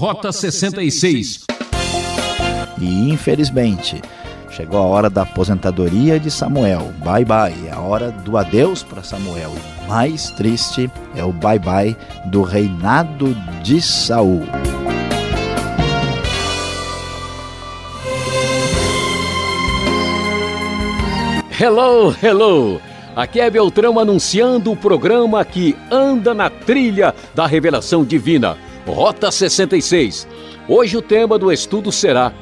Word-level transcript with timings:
Rota 0.00 0.32
66. 0.32 1.44
E 2.80 3.10
infelizmente, 3.10 4.00
chegou 4.48 4.78
a 4.78 4.86
hora 4.86 5.10
da 5.10 5.24
aposentadoria 5.24 6.18
de 6.18 6.30
Samuel. 6.30 6.90
Bye 7.04 7.26
bye, 7.26 7.68
é 7.68 7.70
a 7.70 7.80
hora 7.80 8.10
do 8.10 8.38
adeus 8.38 8.82
para 8.82 9.02
Samuel. 9.02 9.52
E 9.54 9.86
mais 9.86 10.30
triste 10.30 10.90
é 11.14 11.22
o 11.22 11.34
bye 11.34 11.58
bye 11.58 11.94
do 12.24 12.40
reinado 12.40 13.36
de 13.62 13.82
Saul. 13.82 14.40
Hello, 21.60 22.16
hello! 22.22 22.80
Aqui 23.14 23.38
é 23.38 23.50
Beltrão 23.50 23.98
anunciando 23.98 24.72
o 24.72 24.76
programa 24.76 25.44
que 25.44 25.76
anda 25.90 26.32
na 26.32 26.48
trilha 26.48 27.14
da 27.34 27.46
revelação 27.46 28.02
divina, 28.02 28.56
Rota 28.90 29.30
66. 29.30 30.26
Hoje 30.68 30.96
o 30.96 31.02
tema 31.02 31.38
do 31.38 31.52
estudo 31.52 31.92
será 31.92 32.32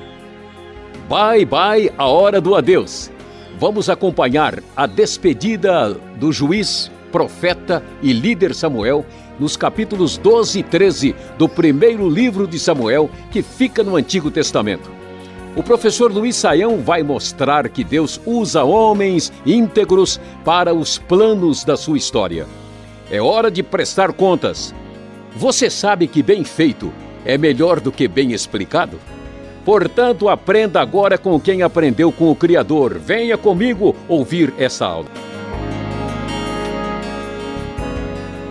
Bye 1.08 1.44
bye 1.44 1.92
a 1.96 2.06
hora 2.06 2.40
do 2.40 2.54
adeus. 2.54 3.10
Vamos 3.58 3.90
acompanhar 3.90 4.58
a 4.74 4.86
despedida 4.86 5.92
do 5.92 6.32
juiz, 6.32 6.90
profeta 7.12 7.82
e 8.02 8.12
líder 8.12 8.54
Samuel 8.54 9.04
nos 9.38 9.56
capítulos 9.56 10.16
12 10.16 10.60
e 10.60 10.62
13 10.62 11.14
do 11.36 11.48
primeiro 11.48 12.08
livro 12.08 12.46
de 12.46 12.58
Samuel, 12.58 13.10
que 13.30 13.42
fica 13.42 13.84
no 13.84 13.96
Antigo 13.96 14.30
Testamento. 14.30 14.90
O 15.54 15.62
professor 15.62 16.10
Luiz 16.10 16.36
Saião 16.36 16.78
vai 16.78 17.02
mostrar 17.02 17.68
que 17.68 17.84
Deus 17.84 18.20
usa 18.24 18.64
homens 18.64 19.32
íntegros 19.44 20.20
para 20.44 20.74
os 20.74 20.98
planos 20.98 21.62
da 21.62 21.76
sua 21.76 21.98
história. 21.98 22.46
É 23.10 23.20
hora 23.20 23.50
de 23.50 23.62
prestar 23.62 24.12
contas. 24.12 24.74
Você 25.38 25.70
sabe 25.70 26.08
que 26.08 26.20
bem 26.20 26.42
feito 26.42 26.92
é 27.24 27.38
melhor 27.38 27.78
do 27.78 27.92
que 27.92 28.08
bem 28.08 28.32
explicado? 28.32 28.98
Portanto, 29.64 30.28
aprenda 30.28 30.80
agora 30.80 31.16
com 31.16 31.38
quem 31.38 31.62
aprendeu 31.62 32.10
com 32.10 32.28
o 32.28 32.34
Criador. 32.34 32.98
Venha 32.98 33.38
comigo 33.38 33.94
ouvir 34.08 34.52
essa 34.58 34.84
aula. 34.84 35.06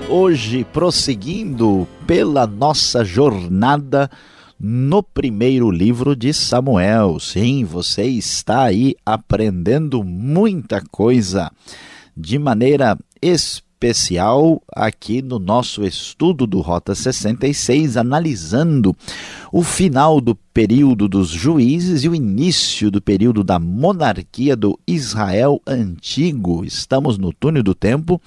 Hoje, 0.07 0.63
prosseguindo 0.63 1.85
pela 2.07 2.47
nossa 2.47 3.03
jornada 3.03 4.09
no 4.57 5.03
primeiro 5.03 5.69
livro 5.69 6.15
de 6.15 6.33
Samuel. 6.33 7.19
Sim, 7.19 7.65
você 7.65 8.05
está 8.05 8.63
aí 8.63 8.95
aprendendo 9.05 10.05
muita 10.05 10.81
coisa 10.89 11.51
de 12.15 12.39
maneira 12.39 12.97
especial 13.21 13.66
especial 13.77 14.59
aqui 14.75 15.21
no 15.21 15.37
nosso 15.37 15.85
estudo 15.85 16.47
do 16.47 16.61
Rota 16.61 16.95
66, 16.95 17.95
analisando 17.95 18.95
o 19.51 19.61
final 19.61 20.19
do 20.19 20.33
período 20.33 21.07
dos 21.07 21.29
juízes 21.29 22.03
e 22.03 22.09
o 22.09 22.15
início 22.15 22.89
do 22.89 22.99
período 22.99 23.43
da 23.43 23.59
monarquia 23.59 24.55
do 24.55 24.79
Israel 24.87 25.61
antigo. 25.67 26.65
Estamos 26.65 27.19
no 27.19 27.31
túnel 27.31 27.61
do 27.61 27.75
tempo, 27.75 28.19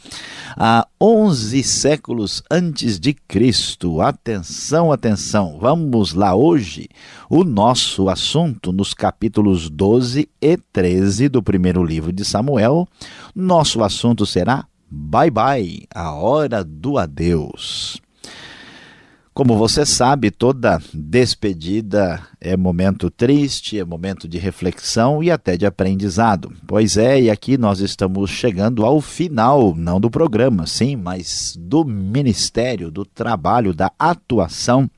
há 0.56 0.86
11 1.00 1.64
séculos 1.64 2.42
antes 2.48 3.00
de 3.00 3.12
Cristo. 3.12 4.00
Atenção, 4.00 4.92
atenção. 4.92 5.58
Vamos 5.60 6.14
lá 6.14 6.32
hoje. 6.32 6.88
O 7.28 7.42
nosso 7.42 8.08
assunto 8.08 8.72
nos 8.72 8.94
capítulos 8.94 9.68
12 9.68 10.28
e 10.40 10.56
13 10.72 11.28
do 11.28 11.42
primeiro 11.42 11.82
livro 11.82 12.12
de 12.12 12.24
Samuel. 12.24 12.86
Nosso 13.34 13.82
assunto 13.82 14.24
será 14.24 14.69
Bye 14.92 15.30
bye, 15.30 15.86
a 15.94 16.12
hora 16.12 16.64
do 16.64 16.98
adeus. 16.98 18.02
Como 19.32 19.56
você 19.56 19.86
sabe, 19.86 20.32
toda 20.32 20.82
despedida 20.92 22.20
é 22.40 22.56
momento 22.56 23.08
triste, 23.08 23.78
é 23.78 23.84
momento 23.84 24.26
de 24.26 24.36
reflexão 24.36 25.22
e 25.22 25.30
até 25.30 25.56
de 25.56 25.64
aprendizado. 25.64 26.52
Pois 26.66 26.96
é, 26.96 27.22
e 27.22 27.30
aqui 27.30 27.56
nós 27.56 27.78
estamos 27.78 28.30
chegando 28.30 28.84
ao 28.84 29.00
final, 29.00 29.76
não 29.76 30.00
do 30.00 30.10
programa, 30.10 30.66
sim, 30.66 30.96
mas 30.96 31.56
do 31.56 31.84
ministério, 31.84 32.90
do 32.90 33.04
trabalho, 33.04 33.72
da 33.72 33.92
atuação 33.96 34.90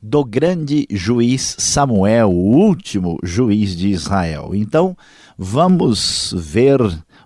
do 0.00 0.24
grande 0.24 0.86
juiz 0.90 1.56
Samuel, 1.58 2.30
o 2.30 2.56
último 2.56 3.18
juiz 3.24 3.76
de 3.76 3.88
Israel. 3.88 4.52
Então, 4.54 4.96
vamos 5.36 6.32
ver 6.38 6.80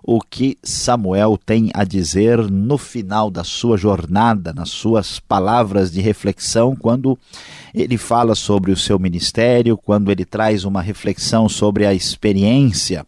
o 0.07 0.21
que 0.21 0.59
Samuel 0.63 1.39
tem 1.39 1.71
a 1.73 1.83
dizer 1.83 2.39
no 2.51 2.77
final 2.77 3.31
da 3.31 3.43
sua 3.43 3.79
jornada, 3.79 4.53
nas 4.53 4.69
suas 4.69 5.19
palavras 5.19 5.91
de 5.91 6.03
reflexão, 6.03 6.77
quando 6.77 7.19
ele 7.75 7.97
fala 7.97 8.35
sobre 8.35 8.71
o 8.71 8.77
seu 8.77 8.99
ministério, 8.99 9.79
quando 9.79 10.13
ele 10.13 10.27
traz 10.27 10.65
uma 10.65 10.83
reflexão 10.83 11.49
sobre 11.49 11.87
a 11.87 11.95
experiência 11.95 13.07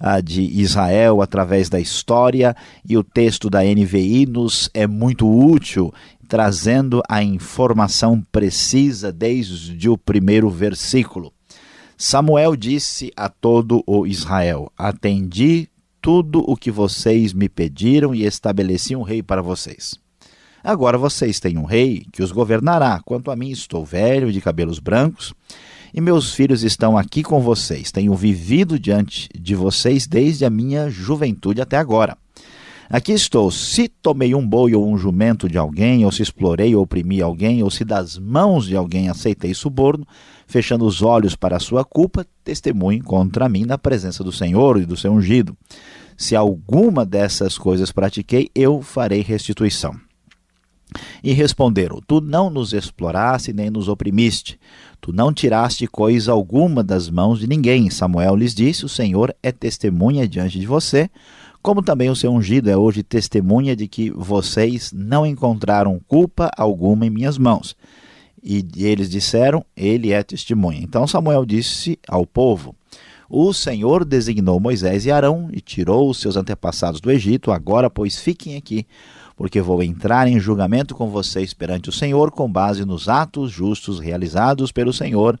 ah, 0.00 0.22
de 0.22 0.40
Israel 0.40 1.20
através 1.20 1.68
da 1.68 1.78
história, 1.78 2.56
e 2.88 2.96
o 2.96 3.04
texto 3.04 3.50
da 3.50 3.62
NVI 3.62 4.24
nos 4.24 4.70
é 4.72 4.86
muito 4.86 5.28
útil 5.28 5.92
trazendo 6.26 7.02
a 7.08 7.22
informação 7.22 8.22
precisa 8.32 9.12
desde 9.12 9.88
o 9.88 9.98
primeiro 9.98 10.48
versículo. 10.48 11.32
Samuel 11.96 12.54
disse 12.54 13.12
a 13.16 13.28
todo 13.28 13.82
o 13.86 14.06
Israel: 14.06 14.70
Atendi 14.78 15.68
tudo 16.00 16.44
o 16.46 16.56
que 16.56 16.70
vocês 16.70 17.32
me 17.32 17.48
pediram 17.48 18.14
e 18.14 18.24
estabeleci 18.24 18.94
um 18.94 19.02
rei 19.02 19.22
para 19.22 19.42
vocês. 19.42 19.98
Agora 20.62 20.98
vocês 20.98 21.38
têm 21.38 21.56
um 21.56 21.64
rei 21.64 22.04
que 22.12 22.22
os 22.22 22.32
governará. 22.32 23.00
Quanto 23.04 23.30
a 23.30 23.36
mim, 23.36 23.50
estou 23.50 23.84
velho, 23.84 24.32
de 24.32 24.40
cabelos 24.40 24.78
brancos, 24.78 25.32
e 25.94 26.00
meus 26.00 26.34
filhos 26.34 26.62
estão 26.62 26.98
aqui 26.98 27.22
com 27.22 27.40
vocês. 27.40 27.90
Tenho 27.90 28.14
vivido 28.14 28.78
diante 28.78 29.28
de 29.38 29.54
vocês 29.54 30.06
desde 30.06 30.44
a 30.44 30.50
minha 30.50 30.90
juventude 30.90 31.60
até 31.60 31.76
agora. 31.76 32.16
Aqui 32.90 33.12
estou. 33.12 33.50
Se 33.50 33.86
tomei 33.86 34.34
um 34.34 34.46
boi 34.46 34.74
ou 34.74 34.88
um 34.88 34.96
jumento 34.96 35.48
de 35.48 35.58
alguém, 35.58 36.04
ou 36.04 36.12
se 36.12 36.22
explorei 36.22 36.74
ou 36.74 36.82
oprimi 36.82 37.20
alguém, 37.20 37.62
ou 37.62 37.70
se 37.70 37.84
das 37.84 38.18
mãos 38.18 38.66
de 38.66 38.74
alguém 38.74 39.10
aceitei 39.10 39.52
suborno, 39.52 40.06
fechando 40.48 40.86
os 40.86 41.02
olhos 41.02 41.36
para 41.36 41.56
a 41.56 41.60
sua 41.60 41.84
culpa, 41.84 42.26
testemunhe 42.42 43.00
contra 43.00 43.48
mim 43.48 43.64
na 43.64 43.76
presença 43.78 44.24
do 44.24 44.32
Senhor 44.32 44.80
e 44.80 44.86
do 44.86 44.96
seu 44.96 45.12
ungido. 45.12 45.56
Se 46.16 46.34
alguma 46.34 47.06
dessas 47.06 47.56
coisas 47.56 47.92
pratiquei, 47.92 48.50
eu 48.54 48.82
farei 48.82 49.20
restituição. 49.20 49.94
E 51.22 51.32
responderam: 51.32 52.00
Tu 52.06 52.20
não 52.22 52.48
nos 52.48 52.72
exploraste 52.72 53.52
nem 53.52 53.68
nos 53.68 53.88
oprimiste. 53.88 54.58
Tu 55.00 55.12
não 55.12 55.32
tiraste 55.34 55.86
coisa 55.86 56.32
alguma 56.32 56.82
das 56.82 57.10
mãos 57.10 57.38
de 57.38 57.46
ninguém. 57.46 57.90
Samuel 57.90 58.34
lhes 58.34 58.54
disse: 58.54 58.86
O 58.86 58.88
Senhor 58.88 59.32
é 59.42 59.52
testemunha 59.52 60.26
diante 60.26 60.58
de 60.58 60.66
você, 60.66 61.10
como 61.62 61.82
também 61.82 62.08
o 62.08 62.16
seu 62.16 62.32
ungido 62.32 62.70
é 62.70 62.76
hoje 62.76 63.02
testemunha 63.02 63.76
de 63.76 63.86
que 63.86 64.10
vocês 64.10 64.92
não 64.94 65.26
encontraram 65.26 66.00
culpa 66.08 66.50
alguma 66.56 67.04
em 67.04 67.10
minhas 67.10 67.36
mãos. 67.36 67.76
E 68.42 68.64
eles 68.76 69.10
disseram: 69.10 69.64
Ele 69.76 70.12
é 70.12 70.22
testemunha. 70.22 70.80
Então 70.80 71.06
Samuel 71.06 71.44
disse 71.44 71.98
ao 72.08 72.26
povo: 72.26 72.74
o 73.30 73.52
Senhor 73.52 74.06
designou 74.06 74.58
Moisés 74.58 75.04
e 75.04 75.10
Arão 75.10 75.50
e 75.52 75.60
tirou 75.60 76.08
os 76.08 76.18
seus 76.18 76.34
antepassados 76.34 76.98
do 76.98 77.10
Egito. 77.10 77.52
Agora, 77.52 77.90
pois, 77.90 78.18
fiquem 78.18 78.56
aqui, 78.56 78.86
porque 79.36 79.60
vou 79.60 79.82
entrar 79.82 80.26
em 80.26 80.40
julgamento 80.40 80.94
com 80.94 81.10
vocês 81.10 81.52
perante 81.52 81.90
o 81.90 81.92
Senhor, 81.92 82.30
com 82.30 82.50
base 82.50 82.86
nos 82.86 83.06
atos 83.06 83.50
justos 83.50 84.00
realizados 84.00 84.72
pelo 84.72 84.94
Senhor 84.94 85.38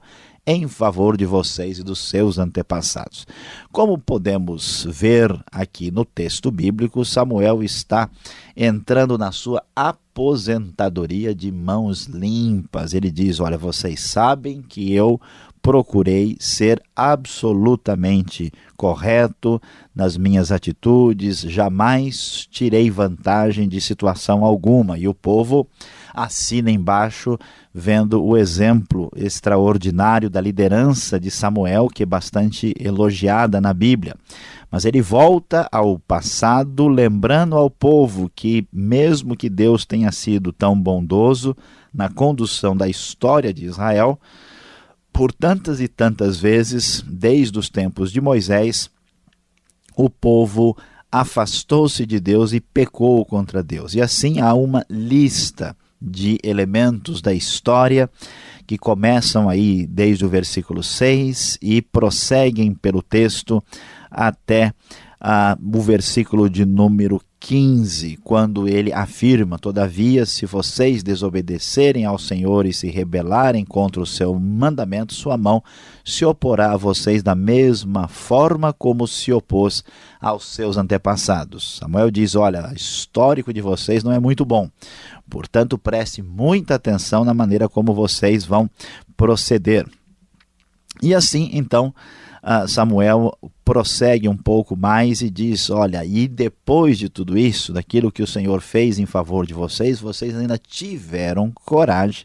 em 0.48 0.66
favor 0.66 1.14
de 1.14 1.26
vocês 1.26 1.78
e 1.78 1.82
dos 1.82 1.98
seus 2.08 2.38
antepassados. 2.38 3.26
Como 3.70 3.98
podemos 3.98 4.86
ver 4.88 5.30
aqui 5.52 5.90
no 5.90 6.06
texto 6.06 6.50
bíblico, 6.50 7.04
Samuel 7.04 7.62
está 7.62 8.08
entrando 8.56 9.18
na 9.18 9.30
sua 9.30 9.62
aposentadoria 9.76 11.34
de 11.34 11.52
mãos 11.52 12.06
limpas. 12.06 12.94
Ele 12.94 13.10
diz: 13.10 13.40
Olha, 13.40 13.58
vocês 13.58 14.00
sabem 14.00 14.62
que 14.62 14.90
eu 14.90 15.20
procurei 15.60 16.34
ser 16.40 16.82
absolutamente 16.96 18.50
correto 18.74 19.60
nas 19.94 20.16
minhas 20.16 20.50
atitudes, 20.50 21.40
jamais 21.40 22.46
tirei 22.50 22.90
vantagem 22.90 23.68
de 23.68 23.82
situação 23.82 24.46
alguma. 24.46 24.98
E 24.98 25.06
o 25.06 25.12
povo 25.12 25.68
assina 26.14 26.70
embaixo, 26.70 27.38
vendo 27.72 28.24
o 28.24 28.36
exemplo 28.36 29.10
extraordinário 29.16 30.28
da 30.28 30.40
liderança 30.40 31.18
de 31.18 31.30
Samuel, 31.30 31.88
que 31.88 32.02
é 32.02 32.06
bastante 32.06 32.74
elogiada 32.78 33.60
na 33.60 33.72
Bíblia. 33.72 34.14
Mas 34.70 34.84
ele 34.84 35.00
volta 35.00 35.68
ao 35.72 35.98
passado, 35.98 36.88
lembrando 36.88 37.56
ao 37.56 37.70
povo 37.70 38.30
que, 38.34 38.66
mesmo 38.72 39.36
que 39.36 39.48
Deus 39.48 39.84
tenha 39.84 40.12
sido 40.12 40.52
tão 40.52 40.78
bondoso 40.78 41.56
na 41.92 42.08
condução 42.10 42.76
da 42.76 42.88
história 42.88 43.52
de 43.52 43.64
Israel, 43.64 44.20
por 45.12 45.32
tantas 45.32 45.80
e 45.80 45.88
tantas 45.88 46.38
vezes, 46.38 47.02
desde 47.06 47.58
os 47.58 47.68
tempos 47.68 48.12
de 48.12 48.20
Moisés, 48.20 48.90
o 49.96 50.08
povo 50.08 50.76
afastou-se 51.10 52.04
de 52.06 52.20
Deus 52.20 52.52
e 52.52 52.60
pecou 52.60 53.24
contra 53.24 53.62
Deus. 53.62 53.94
E 53.94 54.00
assim 54.00 54.40
há 54.40 54.54
uma 54.54 54.84
lista 54.88 55.76
de 56.00 56.38
elementos 56.42 57.20
da 57.20 57.32
história 57.32 58.08
que 58.66 58.76
começam 58.76 59.48
aí 59.48 59.86
desde 59.86 60.24
o 60.24 60.28
versículo 60.28 60.82
6 60.82 61.58
e 61.62 61.80
prosseguem 61.80 62.74
pelo 62.74 63.02
texto 63.02 63.62
até 64.10 64.72
ah, 65.20 65.58
o 65.60 65.80
versículo 65.80 66.48
de 66.48 66.64
número 66.64 67.20
15, 67.40 68.18
quando 68.22 68.68
ele 68.68 68.92
afirma: 68.92 69.58
Todavia, 69.58 70.24
se 70.24 70.46
vocês 70.46 71.02
desobedecerem 71.02 72.04
ao 72.04 72.18
Senhor 72.18 72.66
e 72.66 72.72
se 72.72 72.88
rebelarem 72.88 73.64
contra 73.64 74.00
o 74.00 74.06
seu 74.06 74.38
mandamento, 74.38 75.14
sua 75.14 75.36
mão 75.36 75.62
se 76.04 76.24
oporá 76.24 76.72
a 76.72 76.76
vocês 76.76 77.22
da 77.22 77.34
mesma 77.34 78.06
forma 78.06 78.72
como 78.72 79.06
se 79.06 79.32
opôs 79.32 79.84
aos 80.20 80.46
seus 80.46 80.76
antepassados. 80.76 81.78
Samuel 81.78 82.10
diz: 82.10 82.34
Olha, 82.34 82.70
o 82.70 82.74
histórico 82.74 83.52
de 83.52 83.60
vocês 83.60 84.04
não 84.04 84.12
é 84.12 84.20
muito 84.20 84.44
bom, 84.44 84.68
portanto, 85.28 85.78
preste 85.78 86.22
muita 86.22 86.74
atenção 86.76 87.24
na 87.24 87.34
maneira 87.34 87.68
como 87.68 87.92
vocês 87.92 88.44
vão 88.44 88.70
proceder. 89.16 89.86
E 91.00 91.14
assim, 91.14 91.50
então, 91.52 91.94
Samuel 92.66 93.36
prossegue 93.68 94.30
um 94.30 94.36
pouco 94.36 94.74
mais 94.74 95.20
e 95.20 95.28
diz: 95.28 95.68
Olha, 95.68 96.02
e 96.02 96.26
depois 96.26 96.96
de 96.96 97.10
tudo 97.10 97.36
isso, 97.36 97.70
daquilo 97.70 98.10
que 98.10 98.22
o 98.22 98.26
Senhor 98.26 98.62
fez 98.62 98.98
em 98.98 99.04
favor 99.04 99.44
de 99.44 99.52
vocês, 99.52 100.00
vocês 100.00 100.34
ainda 100.34 100.56
tiveram 100.56 101.52
coragem 101.52 102.24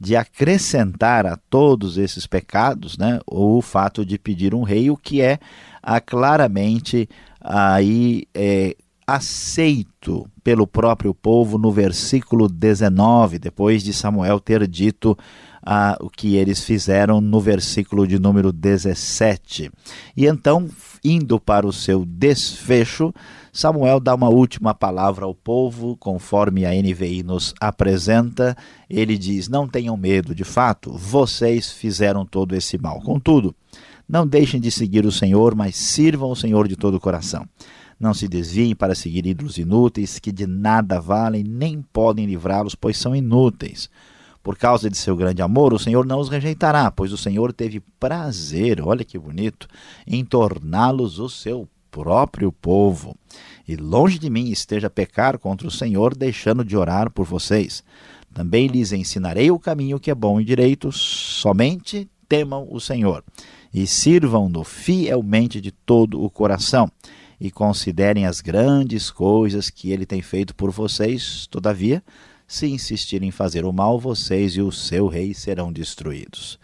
de 0.00 0.16
acrescentar 0.16 1.26
a 1.26 1.36
todos 1.36 1.98
esses 1.98 2.26
pecados 2.26 2.96
né, 2.96 3.20
o 3.26 3.60
fato 3.60 4.02
de 4.02 4.18
pedir 4.18 4.54
um 4.54 4.62
rei, 4.62 4.90
o 4.90 4.96
que 4.96 5.20
é 5.20 5.38
ah, 5.82 6.00
claramente 6.00 7.06
aí 7.38 8.26
é, 8.34 8.74
aceito 9.14 10.26
pelo 10.42 10.66
próprio 10.66 11.12
povo 11.12 11.58
no 11.58 11.70
versículo 11.70 12.48
19, 12.48 13.38
depois 13.38 13.82
de 13.82 13.92
Samuel 13.92 14.40
ter 14.40 14.66
dito 14.66 15.14
ah, 15.62 15.98
o 16.00 16.08
que 16.08 16.36
eles 16.36 16.64
fizeram 16.64 17.20
no 17.20 17.38
versículo 17.38 18.06
de 18.06 18.18
número 18.18 18.50
17. 18.50 19.70
E 20.16 20.26
então, 20.26 20.66
indo 21.04 21.38
para 21.38 21.66
o 21.66 21.72
seu 21.72 22.06
desfecho, 22.06 23.12
Samuel 23.52 24.00
dá 24.00 24.14
uma 24.14 24.30
última 24.30 24.72
palavra 24.72 25.26
ao 25.26 25.34
povo, 25.34 25.94
conforme 25.98 26.64
a 26.64 26.70
NVI 26.70 27.22
nos 27.22 27.52
apresenta. 27.60 28.56
Ele 28.88 29.18
diz: 29.18 29.46
Não 29.46 29.68
tenham 29.68 29.94
medo, 29.94 30.34
de 30.34 30.44
fato, 30.44 30.90
vocês 30.90 31.70
fizeram 31.70 32.24
todo 32.24 32.56
esse 32.56 32.78
mal. 32.78 32.98
Contudo, 33.02 33.54
não 34.08 34.26
deixem 34.26 34.58
de 34.58 34.70
seguir 34.70 35.04
o 35.04 35.12
Senhor, 35.12 35.54
mas 35.54 35.76
sirvam 35.76 36.30
o 36.30 36.36
Senhor 36.36 36.66
de 36.66 36.76
todo 36.76 36.94
o 36.94 37.00
coração. 37.00 37.46
Não 38.02 38.12
se 38.12 38.26
desviem 38.26 38.74
para 38.74 38.96
seguir 38.96 39.24
ídolos 39.26 39.58
inúteis 39.58 40.18
que 40.18 40.32
de 40.32 40.44
nada 40.44 41.00
valem, 41.00 41.44
nem 41.44 41.80
podem 41.80 42.26
livrá-los, 42.26 42.74
pois 42.74 42.98
são 42.98 43.14
inúteis. 43.14 43.88
Por 44.42 44.58
causa 44.58 44.90
de 44.90 44.96
seu 44.96 45.14
grande 45.14 45.40
amor, 45.40 45.72
o 45.72 45.78
Senhor 45.78 46.04
não 46.04 46.18
os 46.18 46.28
rejeitará, 46.28 46.90
pois 46.90 47.12
o 47.12 47.16
Senhor 47.16 47.52
teve 47.52 47.78
prazer, 48.00 48.82
olha 48.82 49.04
que 49.04 49.16
bonito, 49.16 49.68
em 50.04 50.24
torná-los 50.24 51.20
o 51.20 51.28
seu 51.28 51.68
próprio 51.92 52.50
povo. 52.50 53.14
E 53.68 53.76
longe 53.76 54.18
de 54.18 54.28
mim 54.28 54.50
esteja 54.50 54.90
pecar 54.90 55.38
contra 55.38 55.68
o 55.68 55.70
Senhor, 55.70 56.16
deixando 56.16 56.64
de 56.64 56.76
orar 56.76 57.08
por 57.08 57.24
vocês. 57.24 57.84
Também 58.34 58.66
lhes 58.66 58.90
ensinarei 58.90 59.48
o 59.52 59.60
caminho 59.60 60.00
que 60.00 60.10
é 60.10 60.14
bom 60.14 60.40
e 60.40 60.44
direito, 60.44 60.90
somente 60.90 62.10
temam 62.28 62.66
o 62.68 62.80
Senhor 62.80 63.22
e 63.72 63.86
sirvam-no 63.86 64.64
fielmente 64.64 65.60
de 65.60 65.70
todo 65.70 66.20
o 66.20 66.28
coração 66.28 66.90
e 67.42 67.50
considerem 67.50 68.24
as 68.24 68.40
grandes 68.40 69.10
coisas 69.10 69.68
que 69.68 69.90
ele 69.90 70.06
tem 70.06 70.22
feito 70.22 70.54
por 70.54 70.70
vocês. 70.70 71.44
Todavia, 71.50 72.00
se 72.46 72.68
insistirem 72.68 73.30
em 73.30 73.32
fazer 73.32 73.64
o 73.64 73.72
mal, 73.72 73.98
vocês 73.98 74.52
e 74.52 74.60
o 74.60 74.70
seu 74.70 75.08
rei 75.08 75.34
serão 75.34 75.72
destruídos. 75.72 76.56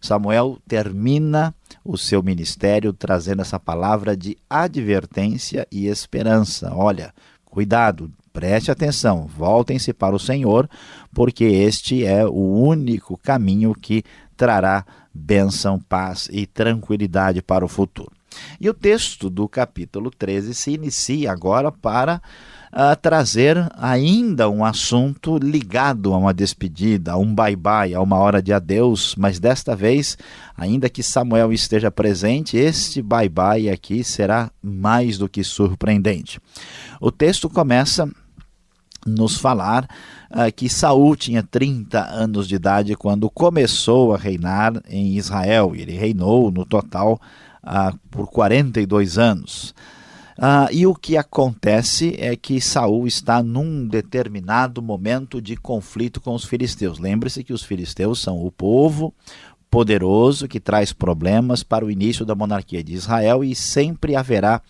Samuel 0.00 0.56
termina 0.66 1.54
o 1.84 1.98
seu 1.98 2.22
ministério 2.22 2.94
trazendo 2.94 3.42
essa 3.42 3.60
palavra 3.60 4.16
de 4.16 4.38
advertência 4.48 5.66
e 5.70 5.86
esperança. 5.86 6.72
Olha, 6.74 7.12
cuidado, 7.44 8.10
preste 8.32 8.70
atenção, 8.70 9.26
voltem-se 9.26 9.92
para 9.92 10.16
o 10.16 10.18
Senhor, 10.18 10.66
porque 11.12 11.44
este 11.44 12.06
é 12.06 12.24
o 12.24 12.32
único 12.32 13.18
caminho 13.18 13.74
que 13.74 14.02
trará 14.34 14.86
bênção, 15.12 15.78
paz 15.78 16.26
e 16.32 16.46
tranquilidade 16.46 17.42
para 17.42 17.66
o 17.66 17.68
futuro. 17.68 18.21
E 18.60 18.68
o 18.68 18.74
texto 18.74 19.28
do 19.28 19.48
capítulo 19.48 20.10
13 20.10 20.54
se 20.54 20.72
inicia 20.72 21.32
agora 21.32 21.70
para 21.70 22.20
uh, 22.72 22.96
trazer 23.00 23.70
ainda 23.76 24.48
um 24.48 24.64
assunto 24.64 25.36
ligado 25.38 26.12
a 26.14 26.18
uma 26.18 26.32
despedida, 26.32 27.12
a 27.12 27.16
um 27.16 27.34
bye-bye, 27.34 27.94
a 27.94 28.00
uma 28.00 28.16
hora 28.16 28.42
de 28.42 28.52
adeus, 28.52 29.14
mas 29.16 29.38
desta 29.38 29.76
vez, 29.76 30.16
ainda 30.56 30.88
que 30.88 31.02
Samuel 31.02 31.52
esteja 31.52 31.90
presente, 31.90 32.56
este 32.56 33.02
bye-bye 33.02 33.68
aqui 33.68 34.02
será 34.02 34.50
mais 34.62 35.18
do 35.18 35.28
que 35.28 35.44
surpreendente. 35.44 36.40
O 37.00 37.10
texto 37.10 37.48
começa 37.48 38.08
nos 39.06 39.36
falar 39.36 39.88
uh, 40.30 40.52
que 40.54 40.68
Saul 40.68 41.16
tinha 41.16 41.42
30 41.42 42.00
anos 42.00 42.46
de 42.46 42.54
idade 42.54 42.94
quando 42.94 43.28
começou 43.28 44.14
a 44.14 44.18
reinar 44.18 44.80
em 44.88 45.16
Israel. 45.16 45.72
Ele 45.74 45.92
reinou 45.92 46.50
no 46.50 46.64
total 46.64 47.20
ah, 47.62 47.94
por 48.10 48.26
42 48.28 49.18
anos. 49.18 49.74
E 50.72 50.86
o 50.86 50.94
que 50.94 51.16
acontece 51.16 52.16
é 52.18 52.34
que 52.34 52.60
Saul 52.60 53.06
está 53.06 53.42
num 53.42 53.86
determinado 53.86 54.82
momento 54.82 55.40
de 55.40 55.56
conflito 55.56 56.20
com 56.20 56.34
os 56.34 56.44
filisteus. 56.44 56.98
Lembre-se 56.98 57.44
que 57.44 57.52
os 57.52 57.62
filisteus 57.62 58.20
são 58.20 58.44
o 58.44 58.50
povo 58.50 59.14
poderoso 59.70 60.46
que 60.46 60.60
traz 60.60 60.92
problemas 60.92 61.62
para 61.62 61.84
o 61.84 61.90
início 61.90 62.26
da 62.26 62.34
monarquia 62.34 62.84
de 62.84 62.92
Israel 62.92 63.42
e 63.42 63.54
sempre 63.54 64.14
haverá 64.14 64.60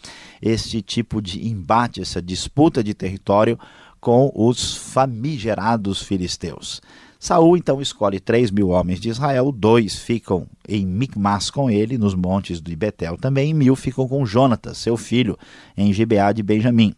este 0.41 0.81
tipo 0.81 1.21
de 1.21 1.49
embate, 1.49 2.00
essa 2.00 2.23
disputa 2.23 2.85
de 2.85 2.94
território 2.94 3.59
com 4.00 4.31
os 4.33 4.77
famigerados 4.77 6.03
filisteus. 6.03 6.81
Saul 7.19 7.56
então 7.56 7.81
escolhe 7.81 8.21
três 8.21 8.50
mil 8.50 8.69
homens 8.69 9.00
de 9.00 9.09
Israel, 9.09 9.50
dois 9.50 9.97
ficam 9.97 10.47
em 10.69 10.87
Micmas 10.87 11.50
com 11.50 11.70
ele, 11.70 11.99
nos 11.99 12.14
montes 12.14 12.61
de 12.61 12.76
Betel 12.76 13.17
também, 13.17 13.50
e 13.50 13.55
mil 13.55 13.76
ficam 13.76 14.06
com 14.06 14.25
Jonatas, 14.25 14.79
seu 14.79 14.97
filho, 14.97 15.38
em 15.76 15.93
Gibeá 15.93 16.32
de 16.32 16.43
Benjamim. 16.43 16.94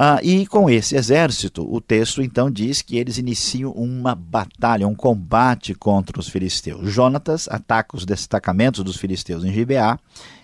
Ah, 0.00 0.20
e 0.22 0.46
com 0.46 0.70
esse 0.70 0.94
exército, 0.94 1.66
o 1.68 1.80
texto 1.80 2.22
então 2.22 2.48
diz 2.48 2.80
que 2.80 2.96
eles 2.96 3.18
iniciam 3.18 3.72
uma 3.72 4.14
batalha, 4.14 4.86
um 4.86 4.94
combate 4.94 5.74
contra 5.74 6.20
os 6.20 6.28
filisteus. 6.28 6.88
Jonatas 6.88 7.48
ataca 7.48 7.96
os 7.96 8.06
destacamentos 8.06 8.84
dos 8.84 8.96
filisteus 8.96 9.42
em 9.42 9.52
Gibeá 9.52 9.98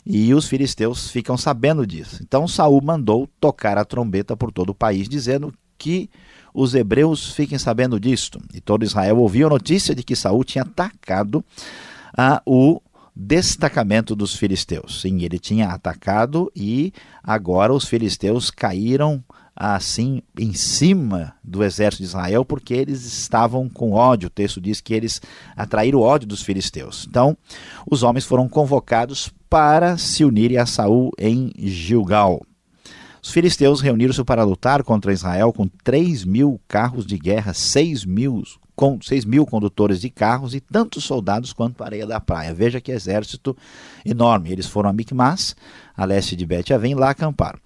e 0.04 0.34
os 0.34 0.48
filisteus 0.48 1.08
ficam 1.08 1.36
sabendo 1.36 1.86
disso. 1.86 2.18
Então 2.20 2.48
Saul 2.48 2.82
mandou 2.82 3.28
tocar 3.38 3.78
a 3.78 3.84
trombeta 3.84 4.36
por 4.36 4.50
todo 4.50 4.70
o 4.70 4.74
país, 4.74 5.08
dizendo 5.08 5.54
que 5.78 6.10
os 6.52 6.74
hebreus 6.74 7.32
fiquem 7.32 7.56
sabendo 7.56 8.00
disto. 8.00 8.40
E 8.52 8.60
todo 8.60 8.84
Israel 8.84 9.18
ouviu 9.18 9.46
a 9.46 9.50
notícia 9.50 9.94
de 9.94 10.02
que 10.02 10.16
Saul 10.16 10.42
tinha 10.42 10.62
atacado 10.62 11.44
ah, 12.16 12.42
o 12.46 12.80
destacamento 13.14 14.16
dos 14.16 14.34
filisteus. 14.34 15.00
Sim, 15.00 15.22
ele 15.22 15.38
tinha 15.38 15.68
atacado 15.68 16.50
e 16.54 16.92
agora 17.22 17.72
os 17.72 17.84
filisteus 17.84 18.50
caíram 18.50 19.22
assim 19.56 20.20
em 20.36 20.52
cima 20.52 21.34
do 21.42 21.62
exército 21.62 22.02
de 22.02 22.08
Israel 22.08 22.44
porque 22.44 22.74
eles 22.74 23.04
estavam 23.04 23.68
com 23.68 23.92
ódio. 23.92 24.26
O 24.26 24.30
texto 24.30 24.60
diz 24.60 24.80
que 24.80 24.92
eles 24.92 25.20
atraíram 25.56 26.00
o 26.00 26.02
ódio 26.02 26.26
dos 26.26 26.42
filisteus. 26.42 27.06
Então, 27.08 27.36
os 27.88 28.02
homens 28.02 28.24
foram 28.24 28.48
convocados 28.48 29.32
para 29.48 29.96
se 29.96 30.24
unirem 30.24 30.58
a 30.58 30.66
Saul 30.66 31.12
em 31.18 31.52
Gilgal. 31.56 32.42
Os 33.24 33.30
filisteus 33.30 33.80
reuniram-se 33.80 34.22
para 34.22 34.44
lutar 34.44 34.82
contra 34.82 35.10
Israel 35.10 35.50
com 35.50 35.66
3 35.66 36.26
mil 36.26 36.60
carros 36.68 37.06
de 37.06 37.16
guerra, 37.16 37.54
6 37.54 38.04
mil, 38.04 38.42
com 38.76 39.00
6 39.00 39.24
mil 39.24 39.46
condutores 39.46 39.98
de 39.98 40.10
carros 40.10 40.54
e 40.54 40.60
tantos 40.60 41.04
soldados 41.04 41.50
quanto 41.50 41.82
a 41.82 41.86
areia 41.86 42.06
da 42.06 42.20
praia. 42.20 42.52
Veja 42.52 42.82
que 42.82 42.92
exército 42.92 43.56
enorme. 44.04 44.52
Eles 44.52 44.66
foram 44.66 44.90
a 44.90 44.92
Micmas, 44.92 45.56
a 45.96 46.04
leste 46.04 46.36
de 46.36 46.44
Bet-Avém, 46.44 46.94
lá 46.94 47.08
acamparam. 47.08 47.58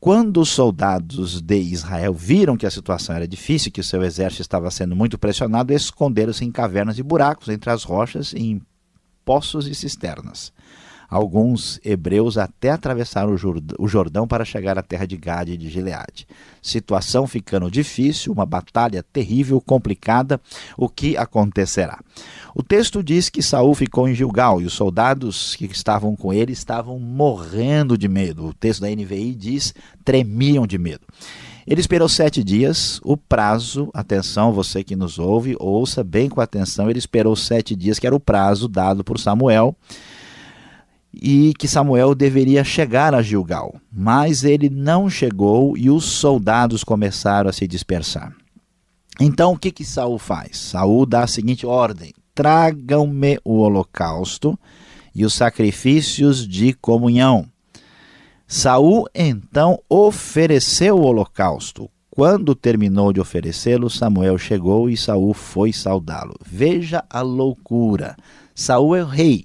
Quando 0.00 0.40
os 0.40 0.48
soldados 0.48 1.40
de 1.40 1.56
Israel 1.56 2.12
viram 2.12 2.56
que 2.56 2.66
a 2.66 2.70
situação 2.70 3.14
era 3.14 3.28
difícil, 3.28 3.70
que 3.70 3.80
o 3.80 3.84
seu 3.84 4.02
exército 4.02 4.42
estava 4.42 4.72
sendo 4.72 4.96
muito 4.96 5.16
pressionado, 5.16 5.72
esconderam-se 5.72 6.44
em 6.44 6.50
cavernas 6.50 6.98
e 6.98 7.02
buracos 7.04 7.48
entre 7.48 7.70
as 7.70 7.84
rochas 7.84 8.32
e 8.32 8.40
em 8.40 8.62
poços 9.24 9.68
e 9.68 9.74
cisternas. 9.74 10.52
Alguns 11.08 11.80
hebreus 11.84 12.36
até 12.36 12.70
atravessaram 12.70 13.34
o 13.78 13.88
Jordão 13.88 14.26
para 14.26 14.44
chegar 14.44 14.78
à 14.78 14.82
terra 14.82 15.06
de 15.06 15.16
Gade 15.16 15.52
e 15.52 15.56
de 15.56 15.68
Gileade. 15.68 16.26
Situação 16.60 17.26
ficando 17.26 17.70
difícil, 17.70 18.32
uma 18.32 18.44
batalha 18.44 19.04
terrível, 19.12 19.60
complicada. 19.60 20.40
O 20.76 20.88
que 20.88 21.16
acontecerá? 21.16 22.00
O 22.54 22.62
texto 22.62 23.02
diz 23.02 23.28
que 23.28 23.42
Saul 23.42 23.74
ficou 23.74 24.08
em 24.08 24.14
Gilgal 24.14 24.60
e 24.60 24.64
os 24.64 24.72
soldados 24.72 25.54
que 25.54 25.66
estavam 25.66 26.16
com 26.16 26.32
ele 26.32 26.52
estavam 26.52 26.98
morrendo 26.98 27.96
de 27.96 28.08
medo. 28.08 28.46
O 28.46 28.54
texto 28.54 28.80
da 28.80 28.90
NVI 28.90 29.34
diz 29.34 29.74
tremiam 30.04 30.66
de 30.66 30.78
medo. 30.78 31.06
Ele 31.66 31.80
esperou 31.80 32.08
sete 32.08 32.44
dias, 32.44 33.00
o 33.02 33.16
prazo, 33.16 33.90
atenção, 33.92 34.52
você 34.52 34.84
que 34.84 34.94
nos 34.94 35.18
ouve, 35.18 35.56
ouça 35.58 36.04
bem 36.04 36.28
com 36.28 36.40
atenção, 36.40 36.88
ele 36.88 37.00
esperou 37.00 37.34
sete 37.34 37.74
dias, 37.74 37.98
que 37.98 38.06
era 38.06 38.14
o 38.14 38.20
prazo 38.20 38.68
dado 38.68 39.02
por 39.02 39.18
Samuel, 39.18 39.76
e 41.20 41.54
que 41.58 41.66
Samuel 41.66 42.14
deveria 42.14 42.62
chegar 42.62 43.14
a 43.14 43.22
Gilgal. 43.22 43.74
Mas 43.90 44.44
ele 44.44 44.68
não 44.68 45.08
chegou 45.08 45.76
e 45.76 45.90
os 45.90 46.04
soldados 46.04 46.84
começaram 46.84 47.48
a 47.48 47.52
se 47.52 47.66
dispersar. 47.66 48.34
Então 49.18 49.52
o 49.52 49.58
que 49.58 49.70
que 49.70 49.84
Saul 49.84 50.18
faz? 50.18 50.58
Saul 50.58 51.06
dá 51.06 51.24
a 51.24 51.26
seguinte 51.26 51.66
ordem: 51.66 52.12
tragam-me 52.34 53.38
o 53.44 53.58
holocausto 53.58 54.58
e 55.14 55.24
os 55.24 55.34
sacrifícios 55.34 56.46
de 56.46 56.74
comunhão. 56.74 57.46
Saul 58.46 59.06
então 59.14 59.78
ofereceu 59.88 60.96
o 60.96 61.04
holocausto. 61.04 61.90
Quando 62.10 62.54
terminou 62.54 63.12
de 63.12 63.20
oferecê-lo, 63.20 63.90
Samuel 63.90 64.38
chegou 64.38 64.88
e 64.88 64.96
Saul 64.96 65.34
foi 65.34 65.72
saudá-lo. 65.72 66.34
Veja 66.46 67.04
a 67.10 67.20
loucura. 67.20 68.16
Saul 68.54 68.96
é 68.96 69.02
o 69.02 69.06
rei 69.06 69.44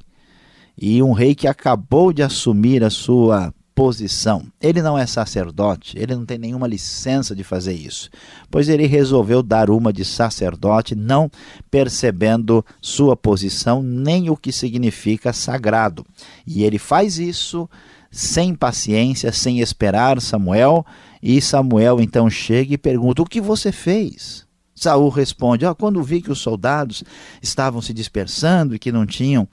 e 0.81 1.03
um 1.03 1.11
rei 1.11 1.35
que 1.35 1.47
acabou 1.47 2.11
de 2.11 2.23
assumir 2.23 2.83
a 2.83 2.89
sua 2.89 3.53
posição. 3.75 4.47
Ele 4.59 4.81
não 4.81 4.97
é 4.97 5.05
sacerdote, 5.05 5.97
ele 5.97 6.15
não 6.15 6.25
tem 6.25 6.39
nenhuma 6.39 6.67
licença 6.67 7.35
de 7.35 7.43
fazer 7.43 7.73
isso, 7.73 8.09
pois 8.49 8.67
ele 8.67 8.87
resolveu 8.87 9.43
dar 9.43 9.69
uma 9.69 9.93
de 9.93 10.03
sacerdote, 10.03 10.95
não 10.95 11.29
percebendo 11.69 12.65
sua 12.81 13.15
posição 13.15 13.83
nem 13.83 14.29
o 14.31 14.35
que 14.35 14.51
significa 14.51 15.31
sagrado. 15.31 16.03
E 16.45 16.63
ele 16.63 16.79
faz 16.79 17.19
isso 17.19 17.69
sem 18.09 18.55
paciência, 18.55 19.31
sem 19.31 19.59
esperar 19.59 20.19
Samuel, 20.19 20.85
e 21.21 21.39
Samuel 21.39 22.01
então 22.01 22.29
chega 22.29 22.73
e 22.73 22.77
pergunta: 22.77 23.21
O 23.21 23.25
que 23.25 23.39
você 23.39 23.71
fez? 23.71 24.45
Saul 24.81 25.09
responde: 25.09 25.65
oh, 25.65 25.75
quando 25.75 26.01
vi 26.01 26.21
que 26.21 26.31
os 26.31 26.39
soldados 26.39 27.03
estavam 27.41 27.81
se 27.81 27.93
dispersando 27.93 28.73
e 28.73 28.79
que 28.79 28.91
não 28.91 29.05
tinham 29.05 29.47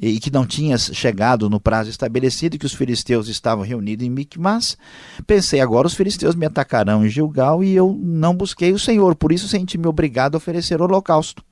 e 0.00 0.18
que 0.18 0.30
não 0.30 0.46
tinha 0.46 0.78
chegado 0.78 1.50
no 1.50 1.60
prazo 1.60 1.90
estabelecido 1.90 2.56
e 2.56 2.58
que 2.58 2.64
os 2.64 2.72
filisteus 2.72 3.28
estavam 3.28 3.62
reunidos 3.62 4.06
em 4.06 4.10
Micmas, 4.10 4.78
pensei 5.26 5.60
agora 5.60 5.86
os 5.86 5.94
filisteus 5.94 6.34
me 6.34 6.46
atacarão 6.46 7.04
em 7.04 7.10
Gilgal 7.10 7.62
e 7.62 7.74
eu 7.74 7.94
não 8.00 8.34
busquei 8.34 8.72
o 8.72 8.78
Senhor, 8.78 9.14
por 9.14 9.32
isso 9.32 9.46
senti-me 9.48 9.86
obrigado 9.86 10.34
a 10.34 10.38
oferecer 10.38 10.80
holocausto. 10.80 11.44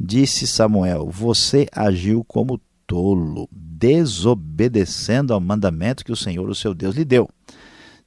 Disse 0.00 0.46
Samuel: 0.46 1.10
Você 1.10 1.66
agiu 1.70 2.24
como 2.24 2.58
tolo, 2.86 3.48
desobedecendo 3.52 5.34
ao 5.34 5.40
mandamento 5.40 6.04
que 6.04 6.12
o 6.12 6.16
Senhor, 6.16 6.48
o 6.48 6.54
seu 6.54 6.72
Deus, 6.72 6.96
lhe 6.96 7.04
deu. 7.04 7.28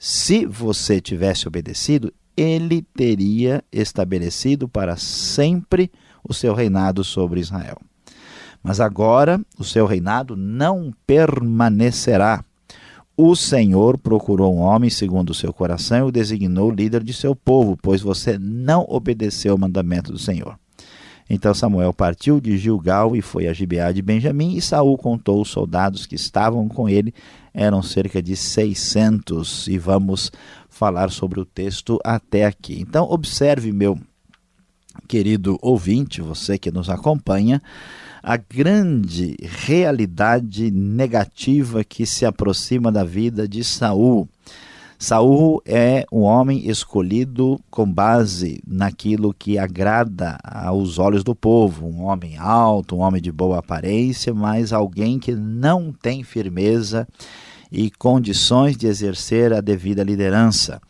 Se 0.01 0.45
você 0.45 1.01
tivesse 1.01 1.47
obedecido, 1.47 2.13
ele 2.39 2.81
teria 2.81 3.63
estabelecido 3.71 4.67
para 4.67 4.95
sempre 4.95 5.91
o 6.23 6.33
seu 6.33 6.53
reinado 6.53 7.03
sobre 7.03 7.39
Israel. 7.39 7.77
Mas 8.63 8.79
agora 8.79 9.39
o 9.57 9.63
seu 9.63 9.85
reinado 9.85 10.35
não 10.35 10.93
permanecerá. 11.05 12.43
O 13.15 13.35
Senhor 13.35 13.97
procurou 13.97 14.55
um 14.55 14.59
homem 14.59 14.89
segundo 14.89 15.31
o 15.31 15.33
seu 15.33 15.51
coração 15.51 15.97
e 15.97 16.01
o 16.03 16.11
designou 16.11 16.71
líder 16.71 17.03
de 17.03 17.13
seu 17.13 17.35
povo, 17.35 17.77
pois 17.81 18.01
você 18.01 18.37
não 18.39 18.85
obedeceu 18.87 19.55
o 19.55 19.59
mandamento 19.59 20.11
do 20.11 20.17
Senhor. 20.17 20.57
Então 21.29 21.53
Samuel 21.53 21.93
partiu 21.93 22.41
de 22.41 22.57
Gilgal 22.57 23.15
e 23.15 23.21
foi 23.21 23.47
a 23.47 23.53
Gibeá 23.53 23.91
de 23.91 24.01
Benjamim, 24.01 24.55
e 24.55 24.61
Saul 24.61 24.97
contou 24.97 25.41
os 25.41 25.49
soldados 25.49 26.07
que 26.07 26.15
estavam 26.15 26.67
com 26.67 26.89
ele, 26.89 27.13
eram 27.53 27.83
cerca 27.83 28.21
de 28.21 28.35
600, 28.35 29.67
e 29.67 29.77
vamos 29.77 30.31
falar 30.79 31.11
sobre 31.11 31.41
o 31.41 31.45
texto 31.45 31.99
até 32.05 32.45
aqui. 32.45 32.79
Então, 32.79 33.03
observe, 33.11 33.69
meu 33.69 33.99
querido 35.09 35.59
ouvinte, 35.61 36.21
você 36.21 36.57
que 36.57 36.71
nos 36.71 36.89
acompanha, 36.89 37.61
a 38.23 38.37
grande 38.37 39.35
realidade 39.41 40.71
negativa 40.71 41.83
que 41.83 42.05
se 42.05 42.25
aproxima 42.25 42.93
da 42.93 43.03
vida 43.03 43.45
de 43.45 43.61
Saul. 43.61 44.29
Saul 44.97 45.61
é 45.65 46.05
um 46.11 46.21
homem 46.21 46.69
escolhido 46.69 47.59
com 47.69 47.89
base 47.91 48.61
naquilo 48.65 49.33
que 49.33 49.57
agrada 49.57 50.37
aos 50.43 50.97
olhos 50.97 51.25
do 51.25 51.35
povo, 51.35 51.87
um 51.87 52.03
homem 52.03 52.37
alto, 52.37 52.95
um 52.95 52.99
homem 52.99 53.21
de 53.21 53.33
boa 53.33 53.59
aparência, 53.59 54.33
mas 54.33 54.71
alguém 54.71 55.19
que 55.19 55.35
não 55.35 55.91
tem 55.91 56.23
firmeza 56.23 57.05
e 57.71 57.91
condições 57.91 58.77
de 58.77 58.87
exercer 58.87 59.53
a 59.53 59.61
devida 59.61 60.03
liderança. 60.03 60.81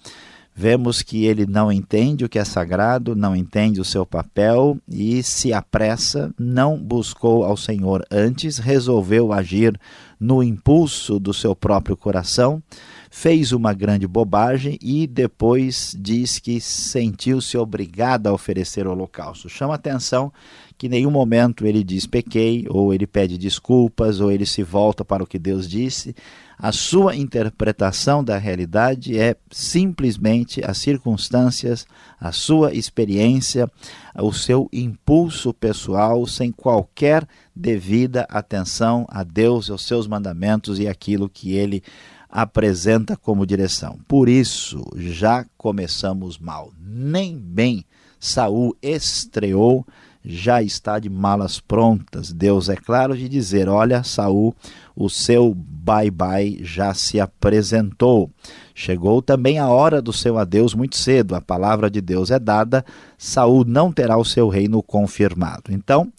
Vemos 0.62 1.02
que 1.02 1.24
ele 1.24 1.46
não 1.46 1.72
entende 1.72 2.26
o 2.26 2.28
que 2.28 2.38
é 2.38 2.44
sagrado, 2.44 3.16
não 3.16 3.34
entende 3.34 3.80
o 3.80 3.86
seu 3.86 4.06
papel 4.06 4.78
e 4.90 5.24
se 5.24 5.54
apressa, 5.54 6.34
não 6.38 6.78
buscou 6.78 7.46
ao 7.46 7.56
Senhor 7.56 8.06
antes, 8.12 8.58
resolveu 8.58 9.32
agir 9.32 9.80
no 10.20 10.44
impulso 10.44 11.18
do 11.18 11.34
seu 11.34 11.56
próprio 11.56 11.96
coração, 11.96 12.62
fez 13.10 13.54
uma 13.54 13.74
grande 13.74 14.06
bobagem 14.06 14.78
e 14.82 15.08
depois 15.08 15.96
diz 15.98 16.40
que 16.40 16.60
sentiu-se 16.60 17.58
obrigado 17.58 18.28
a 18.28 18.34
oferecer 18.34 18.86
o 18.86 18.92
holocausto. 18.92 19.48
Chama 19.48 19.76
atenção 19.76 20.30
que 20.78 20.88
em 20.88 20.90
nenhum 20.90 21.12
momento 21.12 21.66
ele 21.66 21.84
diz 21.86 22.06
pequei, 22.06 22.66
ou 22.70 22.94
ele 22.94 23.08
pede 23.08 23.38
desculpas, 23.38 24.20
ou 24.20 24.30
ele 24.30 24.46
se 24.46 24.62
volta 24.62 25.06
para 25.06 25.24
o 25.24 25.28
que 25.28 25.40
Deus 25.40 25.70
disse. 25.70 26.14
A 26.62 26.74
sua 26.74 27.16
interpretação 27.16 28.22
da 28.22 28.38
realidade 28.38 29.18
é 29.18 29.34
simplesmente 29.50 30.62
as 30.62 30.78
circunstâncias, 30.78 31.88
a 32.20 32.34
sua 32.34 32.74
experiência, 32.74 33.72
o 34.14 34.34
seu 34.34 34.68
impulso 34.74 35.54
pessoal, 35.54 36.28
sem 36.28 36.52
qualquer 36.52 37.26
devida 37.56 38.28
atenção 38.30 39.08
a 39.08 39.24
Deus, 39.24 39.70
aos 39.70 39.86
seus 39.86 40.06
mandamentos 40.06 40.80
e 40.80 40.88
aquilo 40.90 41.30
que 41.30 41.54
ele 41.54 41.82
apresenta 42.30 43.16
como 43.16 43.46
direção. 43.46 43.98
Por 44.06 44.28
isso, 44.28 44.84
já 44.98 45.46
começamos 45.58 46.38
mal. 46.38 46.74
Nem 46.78 47.38
bem 47.38 47.86
Saul 48.20 48.76
estreou 48.82 49.88
já 50.24 50.62
está 50.62 51.00
de 51.00 51.10
malas 51.10 51.60
prontas. 51.60 52.32
Deus 52.32 52.70
é 52.70 52.76
claro 52.76 53.18
de 53.18 53.30
dizer: 53.30 53.70
olha, 53.70 54.04
Saul, 54.04 54.56
o 54.96 55.10
seu 55.10 55.54
bye-bye 55.56 56.60
já 56.64 56.94
se 56.94 57.20
apresentou. 57.20 58.30
Chegou 58.76 59.22
também 59.22 59.60
a 59.60 59.68
hora 59.68 60.02
do 60.02 60.14
seu 60.14 60.38
adeus 60.38 60.74
muito 60.74 60.98
cedo. 60.98 61.36
A 61.36 61.42
palavra 61.42 61.90
de 61.90 62.02
Deus 62.02 62.32
é 62.32 62.40
dada, 62.40 62.86
Saul 63.18 63.66
não 63.66 63.92
terá 63.92 64.18
o 64.18 64.26
seu 64.26 64.50
reino 64.50 64.84
confirmado. 64.84 65.72
Então, 65.72 66.12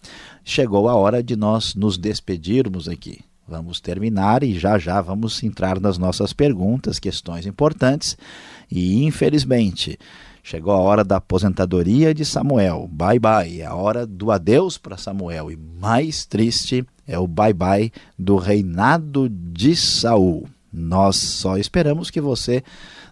chegou 0.43 0.89
a 0.89 0.95
hora 0.95 1.23
de 1.23 1.35
nós 1.35 1.75
nos 1.75 1.97
despedirmos 1.97 2.87
aqui. 2.87 3.19
Vamos 3.47 3.81
terminar 3.81 4.43
e 4.43 4.57
já 4.57 4.77
já 4.77 5.01
vamos 5.01 5.43
entrar 5.43 5.79
nas 5.79 5.97
nossas 5.97 6.31
perguntas, 6.31 6.99
questões 6.99 7.45
importantes. 7.45 8.17
E 8.71 9.03
infelizmente, 9.03 9.99
Chegou 10.43 10.73
a 10.73 10.79
hora 10.79 11.03
da 11.03 11.17
aposentadoria 11.17 12.13
de 12.13 12.25
Samuel. 12.25 12.89
Bye 12.91 13.19
bye. 13.19 13.61
É 13.61 13.65
a 13.65 13.75
hora 13.75 14.05
do 14.05 14.31
adeus 14.31 14.77
para 14.77 14.97
Samuel. 14.97 15.51
E 15.51 15.57
mais 15.57 16.25
triste 16.25 16.85
é 17.07 17.17
o 17.17 17.27
bye 17.27 17.53
bye 17.53 17.91
do 18.17 18.37
reinado 18.37 19.29
de 19.29 19.75
Saul. 19.75 20.47
Nós 20.73 21.17
só 21.17 21.57
esperamos 21.57 22.09
que 22.09 22.21
você 22.21 22.63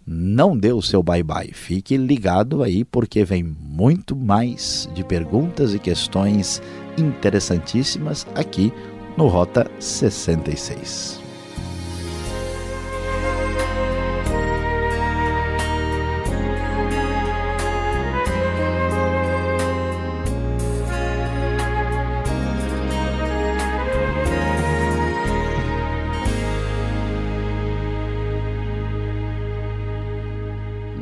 não 0.06 0.58
dê 0.58 0.72
o 0.72 0.82
seu 0.82 1.04
bye 1.04 1.22
bye. 1.22 1.52
Fique 1.54 1.98
ligado 1.98 2.64
aí 2.64 2.84
porque 2.84 3.24
vem 3.24 3.44
muito 3.44 4.16
mais 4.16 4.90
de 4.94 5.04
perguntas 5.04 5.74
e 5.74 5.80
questões 5.80 6.62
interessantíssimas 6.98 8.26
aqui 8.34 8.74
no 9.16 9.28
Rota 9.28 9.70
66. 9.80 11.29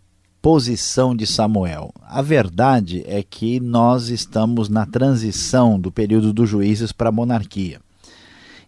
posição 0.41 1.13
de 1.13 1.27
Samuel. 1.27 1.93
A 2.01 2.21
verdade 2.21 3.03
é 3.05 3.21
que 3.21 3.59
nós 3.59 4.07
estamos 4.07 4.69
na 4.69 4.85
transição 4.85 5.77
do 5.77 5.91
período 5.91 6.31
dos 6.31 6.49
juízes 6.49 6.93
para 6.93 7.09
a 7.09 7.11
monarquia. 7.11 7.81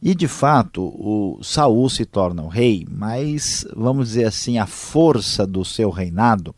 E 0.02 0.14
de 0.14 0.28
fato, 0.28 0.84
o 0.84 1.40
Saul 1.42 1.90
se 1.90 2.06
torna 2.06 2.44
o 2.44 2.50
rei, 2.50 2.86
mas 2.92 3.66
vamos 3.74 4.10
dizer 4.10 4.26
assim, 4.26 4.58
a 4.58 4.66
força 4.66 5.48
do 5.48 5.64
seu 5.64 5.90
reinado 5.90 6.54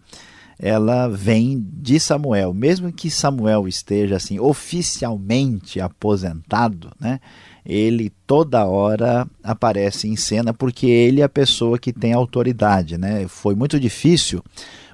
ela 0.60 1.08
vem 1.08 1.60
de 1.60 2.00
Samuel. 2.00 2.54
Mesmo 2.54 2.92
que 2.92 3.10
Samuel 3.10 3.68
esteja 3.68 4.16
assim 4.16 4.40
oficialmente 4.40 5.80
aposentado, 5.80 6.92
né? 7.00 7.20
Ele 7.66 8.12
toda 8.28 8.66
hora 8.66 9.28
aparece 9.44 10.08
em 10.08 10.16
cena 10.16 10.54
porque 10.54 10.86
ele 10.86 11.22
é 11.22 11.24
a 11.24 11.30
pessoa 11.30 11.80
que 11.80 11.92
tem 11.92 12.14
autoridade, 12.14 12.98
né? 12.98 13.28
Foi 13.28 13.56
muito 13.56 13.80
difícil 13.80 14.44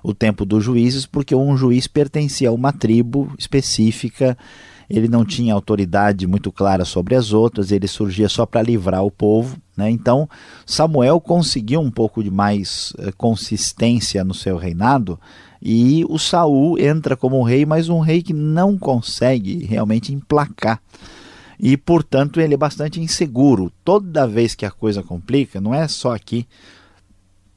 o 0.02 0.14
tempo 0.14 0.46
dos 0.46 0.64
juízes 0.64 1.06
porque 1.06 1.36
um 1.36 1.56
juiz 1.58 1.86
pertencia 1.86 2.50
a 2.50 2.54
uma 2.54 2.72
tribo 2.72 3.32
específica 3.38 4.38
ele 4.94 5.08
não 5.08 5.24
tinha 5.24 5.54
autoridade 5.54 6.28
muito 6.28 6.52
clara 6.52 6.84
sobre 6.84 7.16
as 7.16 7.32
outras, 7.32 7.72
ele 7.72 7.88
surgia 7.88 8.28
só 8.28 8.46
para 8.46 8.62
livrar 8.62 9.06
o 9.06 9.10
povo. 9.10 9.58
Né? 9.76 9.90
Então, 9.90 10.30
Samuel 10.66 11.22
conseguiu 11.22 11.80
um 11.80 11.90
pouco 11.90 12.22
de 12.22 12.30
mais 12.30 12.92
eh, 13.00 13.12
consistência 13.16 14.22
no 14.26 14.34
seu 14.34 14.58
reinado 14.58 15.18
e 15.62 16.04
o 16.10 16.18
Saul 16.18 16.80
entra 16.80 17.16
como 17.16 17.44
rei, 17.44 17.66
mas 17.66 17.88
um 17.88 18.00
rei 18.00 18.24
que 18.24 18.34
não 18.34 18.78
consegue 18.78 19.64
realmente 19.66 20.14
emplacar. 20.14 20.82
E, 21.60 21.78
portanto, 21.78 22.42
ele 22.42 22.56
é 22.56 22.58
bastante 22.58 23.00
inseguro. 23.00 23.72
Toda 23.86 24.28
vez 24.28 24.56
que 24.56 24.66
a 24.66 24.72
coisa 24.72 25.04
complica, 25.04 25.62
não 25.62 25.76
é 25.76 25.88
só 25.88 26.16
aqui, 26.16 26.48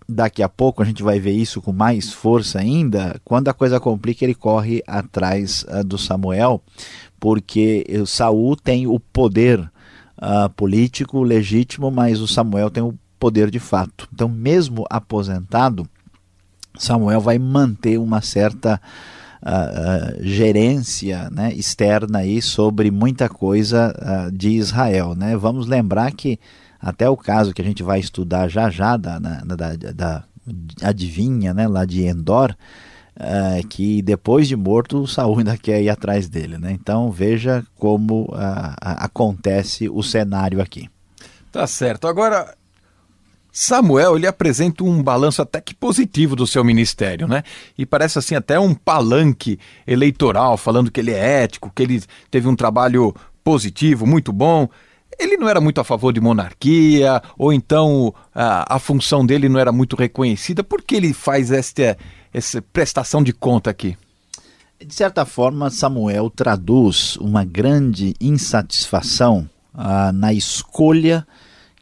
daqui 0.06 0.42
a 0.42 0.48
pouco 0.48 0.82
a 0.82 0.84
gente 0.84 1.02
vai 1.02 1.18
ver 1.18 1.32
isso 1.32 1.62
com 1.62 1.72
mais 1.72 2.12
força 2.12 2.58
ainda. 2.58 3.18
Quando 3.24 3.48
a 3.48 3.54
coisa 3.54 3.80
complica, 3.80 4.22
ele 4.22 4.34
corre 4.34 4.82
atrás 4.86 5.64
uh, 5.68 5.82
do 5.82 5.96
Samuel, 5.96 6.62
porque 7.18 7.86
o 7.98 8.04
Saul 8.04 8.56
tem 8.56 8.86
o 8.86 9.00
poder 9.00 9.60
uh, 9.60 10.50
político 10.54 11.22
legítimo, 11.22 11.90
mas 11.90 12.20
o 12.20 12.28
Samuel 12.28 12.70
tem 12.70 12.82
o 12.82 12.94
poder 13.18 13.50
de 13.50 13.58
fato. 13.58 14.06
Então, 14.12 14.28
mesmo 14.28 14.84
aposentado, 14.90 15.88
Samuel 16.76 17.20
vai 17.20 17.38
manter 17.38 17.98
uma 17.98 18.20
certa 18.20 18.80
uh, 19.42 20.18
uh, 20.18 20.24
gerência 20.24 21.28
né, 21.30 21.52
externa 21.54 22.20
aí 22.20 22.42
sobre 22.42 22.90
muita 22.90 23.28
coisa 23.28 23.94
uh, 23.98 24.32
de 24.32 24.50
Israel. 24.50 25.14
Né? 25.14 25.37
Vamos 25.37 25.66
lembrar 25.66 26.12
que 26.12 26.38
até 26.80 27.08
o 27.08 27.16
caso 27.16 27.52
que 27.52 27.62
a 27.62 27.64
gente 27.64 27.82
vai 27.82 28.00
estudar 28.00 28.48
já 28.48 28.68
já 28.68 28.96
da, 28.96 29.18
da, 29.18 29.40
da, 29.44 29.74
da 29.92 30.24
adivinha 30.82 31.54
né, 31.54 31.66
lá 31.66 31.87
de 31.87 32.04
Endor, 32.04 32.54
que 33.70 34.02
depois 34.02 34.48
de 34.48 34.56
morto 34.56 35.06
Saul 35.06 35.38
ainda 35.38 35.56
quer 35.56 35.80
ir 35.80 35.88
atrás 35.88 36.28
dele. 36.28 36.58
Né? 36.58 36.72
Então 36.72 37.10
veja 37.10 37.64
como 37.78 38.28
acontece 38.78 39.88
o 39.88 40.02
cenário 40.02 40.60
aqui. 40.60 40.90
Tá 41.50 41.66
certo. 41.66 42.06
Agora 42.06 42.54
Samuel 43.56 44.16
ele 44.16 44.26
apresenta 44.26 44.82
um 44.82 45.00
balanço 45.00 45.40
até 45.40 45.60
que 45.60 45.76
positivo 45.76 46.34
do 46.34 46.44
seu 46.44 46.64
ministério, 46.64 47.28
né? 47.28 47.44
E 47.78 47.86
parece 47.86 48.18
assim 48.18 48.34
até 48.34 48.58
um 48.58 48.74
palanque 48.74 49.60
eleitoral, 49.86 50.56
falando 50.56 50.90
que 50.90 50.98
ele 50.98 51.12
é 51.12 51.44
ético, 51.44 51.70
que 51.72 51.84
ele 51.84 52.02
teve 52.32 52.48
um 52.48 52.56
trabalho 52.56 53.14
positivo, 53.44 54.04
muito 54.08 54.32
bom. 54.32 54.68
Ele 55.20 55.36
não 55.36 55.48
era 55.48 55.60
muito 55.60 55.80
a 55.80 55.84
favor 55.84 56.12
de 56.12 56.20
monarquia, 56.20 57.22
ou 57.38 57.52
então 57.52 58.12
a, 58.34 58.74
a 58.74 58.78
função 58.80 59.24
dele 59.24 59.48
não 59.48 59.60
era 59.60 59.70
muito 59.70 59.94
reconhecida. 59.94 60.64
Por 60.64 60.82
que 60.82 60.96
ele 60.96 61.12
faz 61.12 61.52
esta, 61.52 61.96
essa 62.32 62.60
prestação 62.60 63.22
de 63.22 63.32
conta 63.32 63.70
aqui? 63.70 63.96
De 64.84 64.92
certa 64.92 65.24
forma, 65.24 65.70
Samuel 65.70 66.28
traduz 66.28 67.16
uma 67.18 67.44
grande 67.44 68.16
insatisfação 68.20 69.48
ah, 69.72 70.10
na 70.12 70.32
escolha 70.32 71.24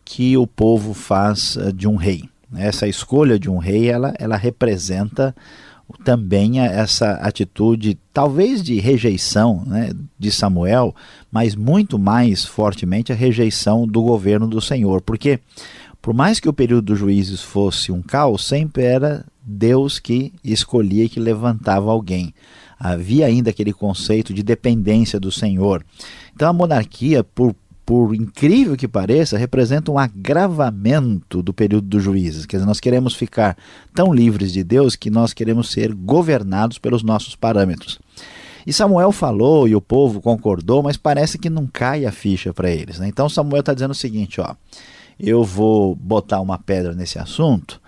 que 0.05 0.37
o 0.37 0.47
povo 0.47 0.95
faz 0.95 1.57
eh, 1.57 1.73
de 1.73 1.89
um 1.89 1.97
rei. 1.97 2.25
Essa 2.55 2.87
escolha 2.87 3.39
de 3.39 3.49
um 3.49 3.59
rei, 3.59 3.89
ela, 3.89 4.15
ela 4.19 4.37
representa 4.37 5.35
também 6.05 6.61
essa 6.61 7.13
atitude, 7.15 7.99
talvez 8.13 8.63
de 8.63 8.79
rejeição 8.79 9.63
né, 9.67 9.91
de 10.19 10.31
Samuel, 10.31 10.95
mas 11.31 11.55
muito 11.55 11.99
mais 11.99 12.45
fortemente 12.45 13.13
a 13.13 13.17
rejeição 13.17 13.87
do 13.87 14.03
governo 14.03 14.47
do 14.47 14.61
Senhor. 14.61 15.01
Porque, 15.03 15.41
por 16.01 16.15
mais 16.15 16.41
que 16.41 16.49
o 16.49 16.53
período 16.53 16.87
dos 16.87 16.99
juízes 16.99 17.43
fosse 17.43 17.93
um 17.93 18.03
caos, 18.03 18.47
sempre 18.47 18.85
era 18.85 19.25
Deus 19.43 19.99
que 19.99 20.33
escolhia 20.43 21.05
e 21.05 21.09
que 21.09 21.21
levantava 21.21 21.91
alguém. 21.91 22.35
Havia 22.79 23.27
ainda 23.27 23.51
aquele 23.51 23.73
conceito 23.73 24.35
de 24.35 24.43
dependência 24.43 25.21
do 25.21 25.31
Senhor. 25.31 25.85
Então 26.35 26.49
a 26.49 26.53
monarquia, 26.53 27.23
por 27.23 27.55
por 27.85 28.15
incrível 28.15 28.77
que 28.77 28.87
pareça, 28.87 29.37
representa 29.37 29.91
um 29.91 29.99
agravamento 29.99 31.43
do 31.43 31.53
período 31.53 31.89
dos 31.89 32.03
juízes. 32.03 32.47
Quer 32.47 32.57
dizer, 32.57 32.67
nós 32.67 32.81
queremos 32.81 33.15
ficar 33.15 33.57
tão 33.95 34.13
livres 34.15 34.53
de 34.53 34.63
Deus 34.63 34.95
que 34.95 35.11
nós 35.11 35.33
queremos 35.33 35.71
ser 35.71 35.93
governados 35.93 36.79
pelos 36.79 37.03
nossos 37.03 37.35
parâmetros. 37.35 37.99
E 38.65 38.73
Samuel 38.73 39.11
falou 39.11 39.67
e 39.67 39.75
o 39.75 39.81
povo 39.81 40.21
concordou, 40.21 40.83
mas 40.83 40.97
parece 40.97 41.37
que 41.37 41.51
não 41.51 41.67
cai 41.67 42.07
a 42.07 42.13
ficha 42.13 42.53
para 42.55 42.71
eles. 42.71 43.01
Né? 43.01 43.09
Então 43.09 43.29
Samuel 43.29 43.61
está 43.61 43.75
dizendo 43.75 43.91
o 43.91 43.95
seguinte: 43.95 44.41
ó, 44.41 44.55
eu 45.19 45.43
vou 45.43 45.97
botar 45.97 46.41
uma 46.41 46.59
pedra 46.59 46.95
nesse 46.95 47.19
assunto 47.19 47.82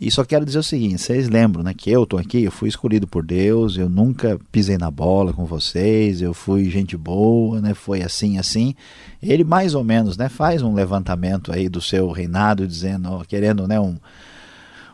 e 0.00 0.10
só 0.10 0.24
quero 0.24 0.46
dizer 0.46 0.58
o 0.58 0.62
seguinte: 0.62 1.02
vocês 1.02 1.28
lembram 1.28 1.62
né, 1.62 1.74
que 1.74 1.90
eu 1.90 2.04
estou 2.04 2.18
aqui, 2.18 2.42
eu 2.42 2.50
fui 2.50 2.70
escolhido 2.70 3.06
por 3.06 3.22
Deus, 3.22 3.76
eu 3.76 3.88
nunca 3.88 4.40
pisei 4.50 4.78
na 4.78 4.90
bola 4.90 5.32
com 5.34 5.44
vocês, 5.44 6.22
eu 6.22 6.32
fui 6.32 6.70
gente 6.70 6.96
boa, 6.96 7.60
né, 7.60 7.74
foi 7.74 8.02
assim, 8.02 8.38
assim. 8.38 8.74
Ele 9.22 9.44
mais 9.44 9.74
ou 9.74 9.84
menos 9.84 10.16
né, 10.16 10.30
faz 10.30 10.62
um 10.62 10.72
levantamento 10.72 11.52
aí 11.52 11.68
do 11.68 11.82
seu 11.82 12.10
reinado, 12.10 12.66
dizendo, 12.66 13.22
querendo 13.28 13.68
né, 13.68 13.78
um, 13.78 13.96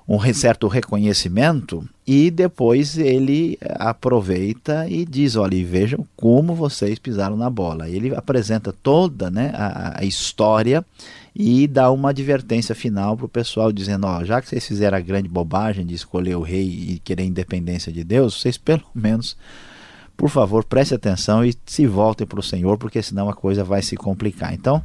um 0.08 0.18
certo 0.34 0.66
reconhecimento, 0.66 1.88
e 2.04 2.28
depois 2.28 2.98
ele 2.98 3.56
aproveita 3.78 4.88
e 4.88 5.04
diz: 5.04 5.36
olha, 5.36 5.64
vejam 5.64 6.04
como 6.16 6.52
vocês 6.52 6.98
pisaram 6.98 7.36
na 7.36 7.48
bola. 7.48 7.88
Ele 7.88 8.12
apresenta 8.12 8.72
toda 8.72 9.30
né, 9.30 9.52
a, 9.54 10.00
a 10.00 10.04
história 10.04 10.84
e 11.38 11.66
dá 11.66 11.90
uma 11.90 12.10
advertência 12.10 12.74
final 12.74 13.14
para 13.14 13.26
o 13.26 13.28
pessoal, 13.28 13.70
dizendo: 13.70 14.06
ó, 14.06 14.24
já 14.24 14.40
que 14.40 14.48
vocês 14.48 14.66
fizeram 14.66 14.96
a 14.96 15.02
grande 15.02 15.28
bobagem 15.28 15.84
de 15.84 15.94
escolher 15.94 16.34
o 16.34 16.40
rei 16.40 16.64
e 16.64 16.98
querer 16.98 17.24
independência 17.24 17.92
de 17.92 18.02
Deus, 18.02 18.40
vocês 18.40 18.56
pelo 18.56 18.82
menos, 18.94 19.36
por 20.16 20.30
favor, 20.30 20.64
preste 20.64 20.94
atenção 20.94 21.44
e 21.44 21.54
se 21.66 21.86
voltem 21.86 22.26
para 22.26 22.40
o 22.40 22.42
Senhor, 22.42 22.78
porque 22.78 23.02
senão 23.02 23.28
a 23.28 23.34
coisa 23.34 23.62
vai 23.62 23.82
se 23.82 23.96
complicar. 23.96 24.54
Então, 24.54 24.82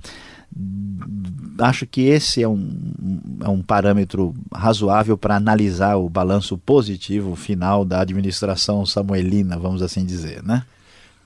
acho 1.57 1.87
que 1.87 2.01
esse 2.01 2.43
é 2.43 2.47
um, 2.49 2.91
é 3.41 3.47
um 3.47 3.61
parâmetro 3.61 4.35
razoável 4.53 5.17
para 5.17 5.37
analisar 5.37 5.95
o 5.95 6.09
balanço 6.09 6.57
positivo 6.57 7.33
final 7.33 7.85
da 7.85 8.01
administração 8.01 8.85
samuelina, 8.85 9.57
vamos 9.57 9.81
assim 9.81 10.05
dizer, 10.05 10.43
né? 10.43 10.65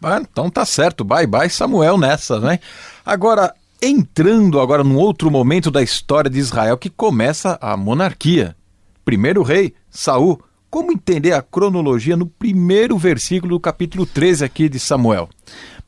Ah, 0.04 0.22
então 0.22 0.52
tá 0.52 0.64
certo, 0.66 1.04
bye 1.04 1.26
bye 1.26 1.50
Samuel 1.50 1.98
nessa, 1.98 2.40
né? 2.40 2.60
Agora, 3.04 3.56
entrando 3.82 4.60
agora 4.60 4.84
num 4.84 4.98
outro 4.98 5.30
momento 5.30 5.70
da 5.70 5.82
história 5.82 6.30
de 6.30 6.40
Israel 6.40 6.78
que 6.78 6.90
começa 6.90 7.58
a 7.62 7.76
monarquia. 7.78 8.56
Primeiro 9.04 9.44
rei, 9.44 9.74
Saul. 9.90 10.42
Como 10.70 10.92
entender 10.92 11.32
a 11.32 11.42
cronologia 11.42 12.18
no 12.18 12.26
primeiro 12.26 12.98
versículo 12.98 13.56
do 13.56 13.60
capítulo 13.60 14.06
13 14.06 14.44
aqui 14.44 14.68
de 14.68 14.80
Samuel? 14.80 15.30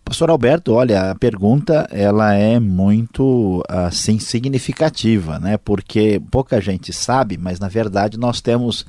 Pastor 0.06 0.30
Alberto, 0.30 0.72
olha, 0.72 1.12
a 1.12 1.16
pergunta 1.16 1.86
ela 1.92 2.34
é 2.34 2.58
muito 2.58 3.62
assim 3.68 4.20
significativa, 4.20 5.38
né? 5.38 5.58
Porque 5.58 6.22
pouca 6.32 6.62
gente 6.62 6.94
sabe, 6.94 7.38
mas 7.38 7.60
na 7.60 7.68
verdade 7.68 8.18
nós 8.18 8.40
temos 8.40 8.86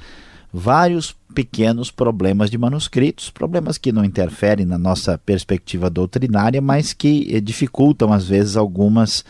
vários 0.52 1.14
pequenos 1.34 1.90
problemas 1.90 2.50
de 2.50 2.58
manuscritos, 2.58 3.30
problemas 3.30 3.78
que 3.78 3.92
não 3.92 4.04
interferem 4.04 4.66
na 4.66 4.78
nossa 4.78 5.18
perspectiva 5.18 5.90
doutrinária, 5.90 6.60
mas 6.60 6.92
que 6.92 7.40
dificultam 7.40 8.12
às 8.12 8.26
vezes 8.26 8.56
algumas 8.56 9.24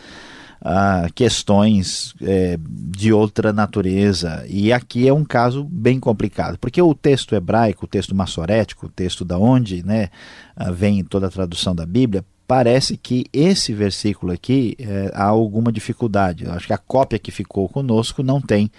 uh, 0.61 1.11
questões 1.13 2.13
é, 2.21 2.57
de 2.61 3.11
outra 3.11 3.51
natureza. 3.51 4.45
E 4.47 4.71
aqui 4.71 5.07
é 5.07 5.13
um 5.13 5.25
caso 5.25 5.63
bem 5.63 5.99
complicado, 5.99 6.57
porque 6.57 6.81
o 6.81 6.95
texto 6.95 7.35
hebraico, 7.35 7.85
o 7.85 7.87
texto 7.87 8.15
massorético, 8.15 8.85
o 8.85 8.89
texto 8.89 9.25
da 9.25 9.37
onde 9.37 9.83
né, 9.83 10.09
uh, 10.57 10.73
vem 10.73 11.03
toda 11.03 11.27
a 11.27 11.31
tradução 11.31 11.75
da 11.75 11.85
Bíblia, 11.85 12.23
parece 12.47 12.97
que 12.97 13.25
esse 13.31 13.73
versículo 13.73 14.31
aqui 14.31 14.75
é, 14.79 15.11
há 15.13 15.25
alguma 15.25 15.71
dificuldade. 15.71 16.45
Eu 16.45 16.51
acho 16.53 16.65
que 16.65 16.73
a 16.73 16.79
cópia 16.79 17.19
que 17.19 17.29
ficou 17.29 17.69
conosco 17.69 18.23
não 18.23 18.41
tem 18.41 18.71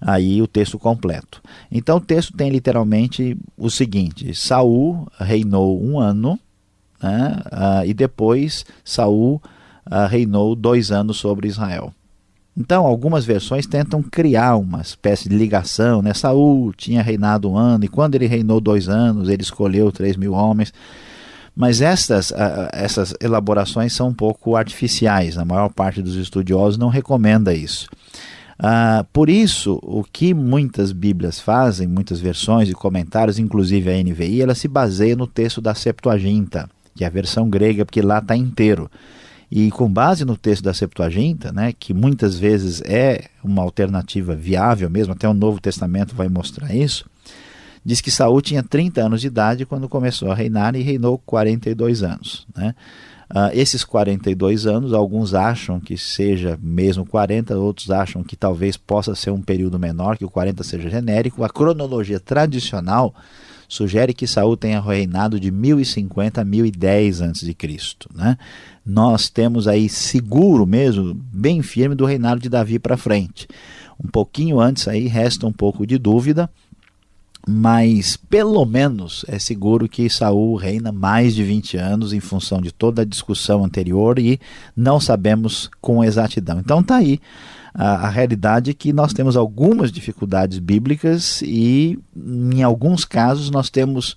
aí 0.00 0.40
o 0.42 0.46
texto 0.46 0.78
completo. 0.78 1.42
Então 1.70 1.98
o 1.98 2.00
texto 2.00 2.36
tem 2.36 2.50
literalmente 2.50 3.36
o 3.56 3.70
seguinte: 3.70 4.34
Saul 4.34 5.06
reinou 5.18 5.82
um 5.82 5.98
ano, 5.98 6.38
né, 7.02 7.40
uh, 7.46 7.86
e 7.86 7.94
depois 7.94 8.64
Saul 8.84 9.40
uh, 9.86 10.06
reinou 10.08 10.54
dois 10.54 10.90
anos 10.90 11.16
sobre 11.16 11.48
Israel. 11.48 11.92
Então, 12.58 12.86
algumas 12.86 13.26
versões 13.26 13.66
tentam 13.66 14.02
criar 14.02 14.56
uma 14.56 14.80
espécie 14.80 15.28
de 15.28 15.36
ligação, 15.36 16.00
né? 16.00 16.14
Saul 16.14 16.72
tinha 16.72 17.02
reinado 17.02 17.50
um 17.50 17.58
ano, 17.58 17.84
e 17.84 17.88
quando 17.88 18.14
ele 18.14 18.26
reinou 18.26 18.62
dois 18.62 18.88
anos, 18.88 19.28
ele 19.28 19.42
escolheu 19.42 19.92
três 19.92 20.16
mil 20.16 20.32
homens. 20.32 20.72
Mas 21.54 21.82
essas, 21.82 22.30
uh, 22.30 22.68
essas 22.72 23.14
elaborações 23.20 23.92
são 23.92 24.08
um 24.08 24.14
pouco 24.14 24.56
artificiais, 24.56 25.36
a 25.36 25.44
maior 25.44 25.68
parte 25.70 26.00
dos 26.00 26.14
estudiosos 26.14 26.78
não 26.78 26.88
recomenda 26.88 27.52
isso. 27.52 27.88
Uh, 28.58 29.04
por 29.12 29.28
isso, 29.28 29.78
o 29.82 30.02
que 30.02 30.32
muitas 30.32 30.90
Bíblias 30.90 31.38
fazem, 31.38 31.86
muitas 31.86 32.20
versões 32.20 32.68
e 32.68 32.72
comentários, 32.72 33.38
inclusive 33.38 33.90
a 33.90 34.02
NVI, 34.02 34.40
ela 34.40 34.54
se 34.54 34.66
baseia 34.66 35.14
no 35.14 35.26
texto 35.26 35.60
da 35.60 35.74
Septuaginta, 35.74 36.68
que 36.94 37.04
é 37.04 37.06
a 37.06 37.10
versão 37.10 37.50
grega, 37.50 37.84
porque 37.84 38.00
lá 38.00 38.18
está 38.18 38.34
inteiro. 38.34 38.90
E 39.50 39.70
com 39.70 39.88
base 39.88 40.24
no 40.24 40.36
texto 40.36 40.64
da 40.64 40.74
Septuaginta, 40.74 41.52
né, 41.52 41.72
que 41.78 41.94
muitas 41.94 42.38
vezes 42.38 42.82
é 42.84 43.26
uma 43.44 43.62
alternativa 43.62 44.34
viável 44.34 44.88
mesmo, 44.90 45.12
até 45.12 45.28
o 45.28 45.34
Novo 45.34 45.60
Testamento 45.60 46.14
vai 46.16 46.28
mostrar 46.28 46.74
isso, 46.74 47.04
diz 47.84 48.00
que 48.00 48.10
Saul 48.10 48.40
tinha 48.40 48.62
30 48.62 49.02
anos 49.02 49.20
de 49.20 49.28
idade 49.28 49.66
quando 49.66 49.88
começou 49.88 50.32
a 50.32 50.34
reinar 50.34 50.74
e 50.74 50.82
reinou 50.82 51.18
42 51.18 52.02
anos. 52.02 52.46
Né? 52.56 52.74
Uh, 53.28 53.50
esses 53.52 53.82
42 53.82 54.66
anos, 54.66 54.92
alguns 54.92 55.34
acham 55.34 55.80
que 55.80 55.98
seja 55.98 56.56
mesmo 56.62 57.04
40, 57.04 57.58
outros 57.58 57.90
acham 57.90 58.22
que 58.22 58.36
talvez 58.36 58.76
possa 58.76 59.16
ser 59.16 59.30
um 59.30 59.42
período 59.42 59.78
menor, 59.78 60.16
que 60.16 60.24
o 60.24 60.30
40 60.30 60.62
seja 60.62 60.88
genérico. 60.88 61.42
A 61.42 61.48
cronologia 61.48 62.20
tradicional 62.20 63.12
sugere 63.68 64.14
que 64.14 64.28
Saul 64.28 64.56
tenha 64.56 64.80
reinado 64.80 65.40
de 65.40 65.50
1050 65.50 66.40
a 66.40 66.44
1010 66.44 67.22
a.C. 67.22 67.56
Né? 68.14 68.38
Nós 68.84 69.28
temos 69.28 69.66
aí 69.66 69.88
seguro 69.88 70.64
mesmo, 70.64 71.12
bem 71.14 71.62
firme, 71.62 71.96
do 71.96 72.04
reinado 72.04 72.40
de 72.40 72.48
Davi 72.48 72.78
para 72.78 72.96
frente. 72.96 73.48
Um 74.02 74.08
pouquinho 74.08 74.60
antes 74.60 74.86
aí 74.86 75.08
resta 75.08 75.46
um 75.46 75.52
pouco 75.52 75.86
de 75.86 75.98
dúvida, 75.98 76.48
mas 77.48 78.16
pelo 78.16 78.64
menos 78.64 79.24
é 79.28 79.38
seguro 79.38 79.88
que 79.88 80.10
Saul 80.10 80.56
reina 80.56 80.90
mais 80.90 81.34
de 81.34 81.44
20 81.44 81.76
anos 81.76 82.12
em 82.12 82.20
função 82.20 82.60
de 82.60 82.72
toda 82.72 83.02
a 83.02 83.04
discussão 83.04 83.64
anterior 83.64 84.18
e 84.18 84.40
não 84.76 84.98
sabemos 84.98 85.70
com 85.80 86.02
exatidão. 86.02 86.58
Então 86.58 86.82
tá 86.82 86.96
aí 86.96 87.20
a, 87.78 88.06
a 88.06 88.08
realidade 88.08 88.70
é 88.70 88.74
que 88.74 88.90
nós 88.90 89.12
temos 89.12 89.36
algumas 89.36 89.92
dificuldades 89.92 90.58
bíblicas 90.58 91.42
e, 91.42 91.98
em 92.16 92.62
alguns 92.62 93.04
casos, 93.04 93.50
nós 93.50 93.68
temos 93.68 94.16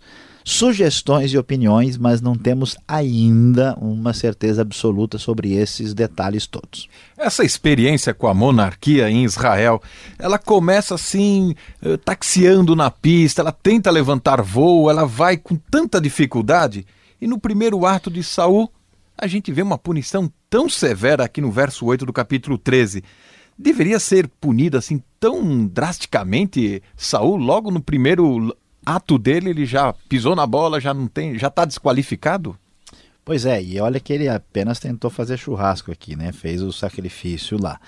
sugestões 0.50 1.32
e 1.32 1.38
opiniões, 1.38 1.96
mas 1.96 2.22
não 2.22 2.36
temos 2.36 2.76
ainda 2.88 3.76
uma 3.80 4.14
certeza 4.14 4.64
absoluta 4.64 5.20
sobre 5.20 5.54
esses 5.54 5.94
detalhes 5.94 6.48
todos. 6.48 6.90
Essa 7.16 7.44
experiência 7.44 8.16
com 8.16 8.28
a 8.28 8.34
monarquia 8.34 9.12
em 9.12 9.24
Israel, 9.24 9.80
ela 10.18 10.40
começa 10.40 10.96
assim, 10.96 11.54
eh, 11.84 11.98
taxiando 11.98 12.76
na 12.76 12.90
pista, 12.90 13.42
ela 13.44 13.52
tenta 13.52 13.92
levantar 13.92 14.42
voo, 14.42 14.90
ela 14.90 15.06
vai 15.06 15.38
com 15.38 15.56
tanta 15.56 16.02
dificuldade, 16.02 16.84
e 17.22 17.28
no 17.28 17.40
primeiro 17.40 17.86
ato 17.86 18.10
de 18.10 18.24
Saul, 18.24 18.72
a 19.16 19.28
gente 19.28 19.52
vê 19.52 19.62
uma 19.62 19.78
punição 19.78 20.32
tão 20.50 20.68
severa 20.68 21.26
aqui 21.26 21.42
no 21.42 21.52
verso 21.52 21.86
8 21.86 22.08
do 22.08 22.14
capítulo 22.14 22.58
13 22.58 23.04
deveria 23.56 24.00
ser 24.00 24.26
punido 24.40 24.78
assim 24.78 25.04
tão 25.20 25.68
drasticamente? 25.68 26.82
Saul, 26.96 27.36
logo 27.36 27.70
no 27.70 27.82
primeiro 27.82 28.56
ato 28.86 29.18
dele, 29.18 29.50
ele 29.50 29.66
já 29.66 29.94
pisou 30.08 30.36
na 30.36 30.46
bola, 30.46 30.80
já 30.80 30.94
não 30.94 31.08
tem, 31.08 31.38
já 31.38 31.48
está 31.48 31.66
desqualificado? 31.66 32.58
Pois 33.24 33.46
é, 33.46 33.62
e 33.62 33.80
olha 33.80 34.00
que 34.00 34.12
ele 34.12 34.28
apenas 34.28 34.80
tentou 34.80 35.10
fazer 35.10 35.38
churrasco 35.38 35.92
aqui, 35.92 36.16
né? 36.16 36.32
Fez 36.32 36.64
o 36.64 36.72
sacrifício 36.72 37.62
lá. 37.62 37.80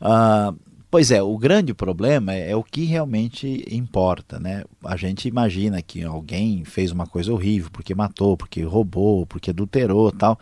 Uh, 0.00 0.54
pois 0.90 1.10
é, 1.10 1.22
o 1.22 1.38
grande 1.38 1.72
problema 1.72 2.34
é, 2.34 2.50
é, 2.50 2.56
o 2.56 2.62
que 2.62 2.84
realmente 2.84 3.64
importa, 3.70 4.38
né? 4.38 4.64
A 4.84 4.96
gente 4.96 5.26
imagina 5.26 5.80
que 5.80 6.02
alguém 6.02 6.64
fez 6.64 6.92
uma 6.92 7.06
coisa 7.06 7.32
horrível 7.32 7.70
porque 7.72 7.94
matou, 7.94 8.36
porque 8.36 8.62
roubou, 8.62 9.24
porque 9.24 9.50
adulterou, 9.50 10.12
tal. 10.12 10.38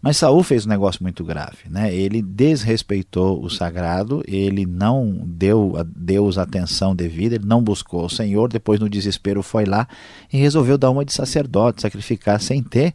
Mas 0.00 0.16
Saul 0.16 0.44
fez 0.44 0.64
um 0.64 0.68
negócio 0.68 1.02
muito 1.02 1.24
grave, 1.24 1.68
né? 1.68 1.92
Ele 1.92 2.22
desrespeitou 2.22 3.42
o 3.42 3.50
sagrado, 3.50 4.22
ele 4.28 4.64
não 4.64 5.22
deu 5.24 5.76
a 5.76 5.82
Deus 5.82 6.38
atenção 6.38 6.94
devida, 6.94 7.34
ele 7.34 7.46
não 7.46 7.62
buscou 7.62 8.04
o 8.04 8.10
Senhor, 8.10 8.48
depois 8.48 8.78
no 8.78 8.88
desespero 8.88 9.42
foi 9.42 9.64
lá 9.64 9.88
e 10.32 10.36
resolveu 10.36 10.78
dar 10.78 10.90
uma 10.90 11.04
de 11.04 11.12
sacerdote, 11.12 11.82
sacrificar 11.82 12.40
sem 12.40 12.62
ter 12.62 12.94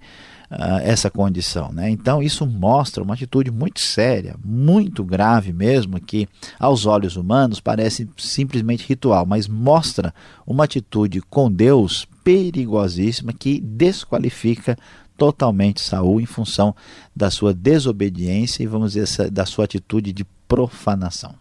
uh, 0.49 0.79
essa 0.81 1.09
condição, 1.09 1.73
né? 1.73 1.89
Então 1.89 2.23
isso 2.23 2.45
mostra 2.45 3.03
uma 3.03 3.15
atitude 3.15 3.51
muito 3.51 3.81
séria, 3.81 4.35
muito 4.43 5.03
grave 5.03 5.51
mesmo, 5.51 5.99
que 5.99 6.27
aos 6.57 6.85
olhos 6.85 7.17
humanos 7.17 7.59
parece 7.59 8.09
simplesmente 8.17 8.87
ritual, 8.87 9.25
mas 9.25 9.47
mostra 9.47 10.13
uma 10.47 10.63
atitude 10.63 11.21
com 11.21 11.51
Deus 11.51 12.07
perigosíssima 12.23 13.33
que 13.33 13.59
desqualifica 13.59 14.77
totalmente 15.17 15.81
Saul 15.81 16.21
em 16.21 16.25
função 16.25 16.75
da 17.15 17.29
sua 17.29 17.53
desobediência 17.53 18.63
e 18.63 18.67
vamos 18.67 18.93
dizer 18.93 19.29
da 19.31 19.45
sua 19.45 19.65
atitude 19.65 20.11
de 20.11 20.25
profanação. 20.47 21.35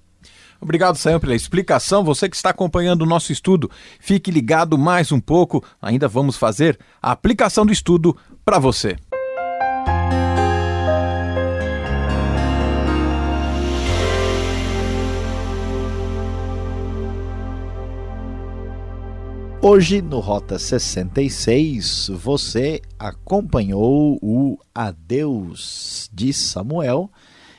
Obrigado, 0.60 0.96
Sam, 0.96 1.18
pela 1.18 1.34
explicação. 1.34 2.04
Você 2.04 2.28
que 2.28 2.36
está 2.36 2.50
acompanhando 2.50 3.02
o 3.02 3.06
nosso 3.06 3.32
estudo, 3.32 3.68
fique 3.98 4.30
ligado 4.30 4.78
mais 4.78 5.10
um 5.10 5.18
pouco. 5.18 5.64
Ainda 5.82 6.06
vamos 6.06 6.36
fazer 6.36 6.78
a 7.02 7.10
aplicação 7.10 7.66
do 7.66 7.72
estudo 7.72 8.16
para 8.44 8.60
você. 8.60 8.96
Hoje 19.64 20.02
no 20.02 20.18
Rota 20.18 20.58
66 20.58 22.10
você 22.12 22.82
acompanhou 22.98 24.18
o 24.20 24.58
adeus 24.74 26.10
de 26.12 26.32
Samuel 26.32 27.08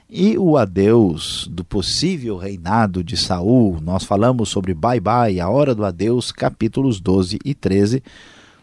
e 0.10 0.38
o 0.38 0.58
adeus 0.58 1.48
do 1.50 1.64
possível 1.64 2.36
reinado 2.36 3.02
de 3.02 3.16
Saul. 3.16 3.80
Nós 3.80 4.04
falamos 4.04 4.50
sobre 4.50 4.74
Bye 4.74 5.00
Bye, 5.00 5.40
a 5.40 5.48
hora 5.48 5.74
do 5.74 5.86
adeus, 5.86 6.30
capítulos 6.30 7.00
12 7.00 7.40
e 7.46 7.56
13 7.56 8.04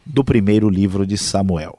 do 0.05 0.23
primeiro 0.23 0.69
livro 0.69 1.07
de 1.07 1.17
Samuel. 1.17 1.79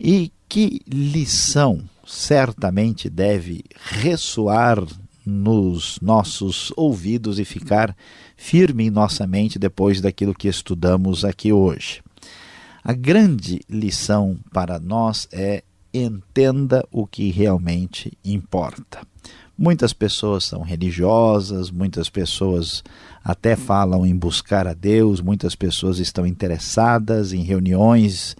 E 0.00 0.32
que 0.48 0.80
lição 0.88 1.82
certamente 2.06 3.10
deve 3.10 3.62
ressoar 3.76 4.82
nos 5.24 5.98
nossos 6.00 6.72
ouvidos 6.76 7.38
e 7.38 7.44
ficar 7.44 7.94
firme 8.36 8.86
em 8.86 8.90
nossa 8.90 9.26
mente 9.26 9.58
depois 9.58 10.00
daquilo 10.00 10.34
que 10.34 10.48
estudamos 10.48 11.24
aqui 11.24 11.52
hoje. 11.52 12.02
A 12.82 12.92
grande 12.92 13.60
lição 13.68 14.38
para 14.52 14.78
nós 14.78 15.26
é 15.32 15.62
entenda 15.92 16.86
o 16.90 17.06
que 17.06 17.30
realmente 17.30 18.12
importa. 18.24 19.00
Muitas 19.56 19.92
pessoas 19.92 20.44
são 20.44 20.62
religiosas, 20.62 21.70
muitas 21.70 22.10
pessoas 22.10 22.82
até 23.22 23.54
falam 23.54 24.04
em 24.04 24.14
buscar 24.14 24.66
a 24.66 24.74
Deus, 24.74 25.20
muitas 25.20 25.54
pessoas 25.54 26.00
estão 26.00 26.26
interessadas 26.26 27.32
em 27.32 27.42
reuniões 27.42 28.36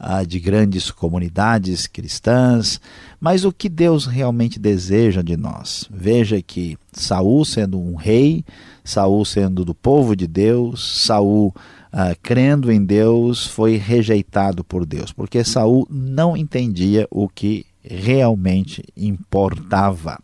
ah, 0.00 0.24
de 0.24 0.40
grandes 0.40 0.90
comunidades 0.90 1.86
cristãs, 1.86 2.80
mas 3.20 3.44
o 3.44 3.52
que 3.52 3.68
Deus 3.68 4.06
realmente 4.06 4.58
deseja 4.58 5.20
de 5.20 5.36
nós? 5.36 5.86
Veja 5.90 6.40
que 6.40 6.78
Saul 6.90 7.44
sendo 7.44 7.78
um 7.78 7.94
rei, 7.94 8.42
Saul 8.82 9.24
sendo 9.26 9.62
do 9.62 9.74
povo 9.74 10.16
de 10.16 10.26
Deus, 10.26 11.04
Saul 11.04 11.54
ah, 11.92 12.16
crendo 12.22 12.72
em 12.72 12.82
Deus, 12.82 13.46
foi 13.46 13.76
rejeitado 13.76 14.64
por 14.64 14.86
Deus, 14.86 15.12
porque 15.12 15.44
Saul 15.44 15.86
não 15.90 16.34
entendia 16.34 17.06
o 17.10 17.28
que 17.28 17.66
realmente 17.82 18.82
importava. 18.96 20.18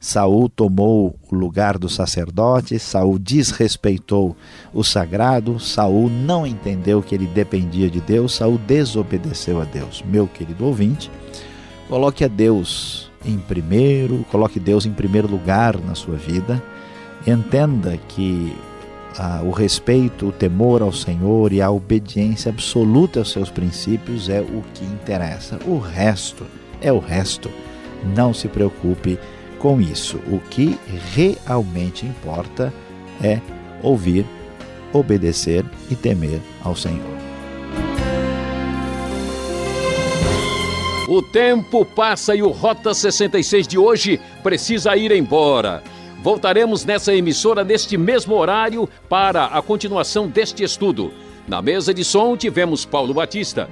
Saul 0.00 0.48
tomou 0.48 1.18
o 1.30 1.34
lugar 1.34 1.76
do 1.76 1.88
sacerdote, 1.88 2.78
Saul 2.78 3.18
desrespeitou 3.18 4.36
o 4.72 4.84
sagrado, 4.84 5.58
Saul 5.58 6.08
não 6.08 6.46
entendeu 6.46 7.02
que 7.02 7.14
ele 7.14 7.26
dependia 7.26 7.90
de 7.90 8.00
Deus, 8.00 8.34
Saul 8.34 8.58
desobedeceu 8.58 9.60
a 9.60 9.64
Deus. 9.64 10.04
Meu 10.06 10.28
querido 10.28 10.64
ouvinte, 10.66 11.10
coloque 11.88 12.24
a 12.24 12.28
Deus 12.28 13.10
em 13.24 13.38
primeiro, 13.38 14.24
coloque 14.30 14.60
Deus 14.60 14.86
em 14.86 14.92
primeiro 14.92 15.28
lugar 15.28 15.76
na 15.78 15.94
sua 15.96 16.16
vida. 16.16 16.62
Entenda 17.26 17.96
que 18.08 18.56
ah, 19.18 19.42
o 19.42 19.50
respeito, 19.50 20.28
o 20.28 20.32
temor 20.32 20.80
ao 20.80 20.92
Senhor 20.92 21.52
e 21.52 21.60
a 21.60 21.70
obediência 21.70 22.50
absoluta 22.50 23.18
aos 23.18 23.32
seus 23.32 23.50
princípios 23.50 24.28
é 24.28 24.40
o 24.40 24.62
que 24.72 24.84
interessa. 24.84 25.58
O 25.66 25.78
resto 25.78 26.46
é 26.80 26.92
o 26.92 27.00
resto. 27.00 27.50
Não 28.14 28.32
se 28.32 28.46
preocupe 28.46 29.18
com 29.58 29.80
isso. 29.80 30.18
O 30.30 30.38
que 30.38 30.78
realmente 31.14 32.06
importa 32.06 32.72
é 33.22 33.40
ouvir, 33.82 34.24
obedecer 34.92 35.64
e 35.90 35.94
temer 35.94 36.40
ao 36.62 36.74
Senhor. 36.74 37.18
O 41.08 41.22
tempo 41.22 41.86
passa 41.86 42.34
e 42.34 42.42
o 42.42 42.50
Rota 42.50 42.92
66 42.92 43.66
de 43.66 43.78
hoje 43.78 44.20
precisa 44.42 44.94
ir 44.94 45.10
embora. 45.10 45.82
Voltaremos 46.22 46.84
nessa 46.84 47.14
emissora 47.14 47.64
neste 47.64 47.96
mesmo 47.96 48.34
horário 48.34 48.86
para 49.08 49.46
a 49.46 49.62
continuação 49.62 50.28
deste 50.28 50.62
estudo. 50.62 51.10
Na 51.46 51.62
mesa 51.62 51.94
de 51.94 52.04
som 52.04 52.36
tivemos 52.36 52.84
Paulo 52.84 53.14
Batista. 53.14 53.70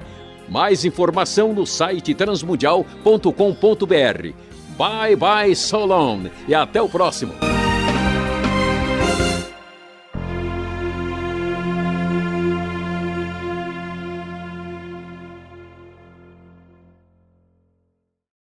Mais 0.49 0.85
informação 0.85 1.53
no 1.53 1.67
site 1.67 2.15
transmundial.com.br. 2.15 4.46
Bye 4.77 5.17
bye, 5.17 5.55
so 5.55 5.85
long 5.85 6.31
e 6.47 6.55
até 6.55 6.83
o 6.83 6.89
próximo. 6.89 7.56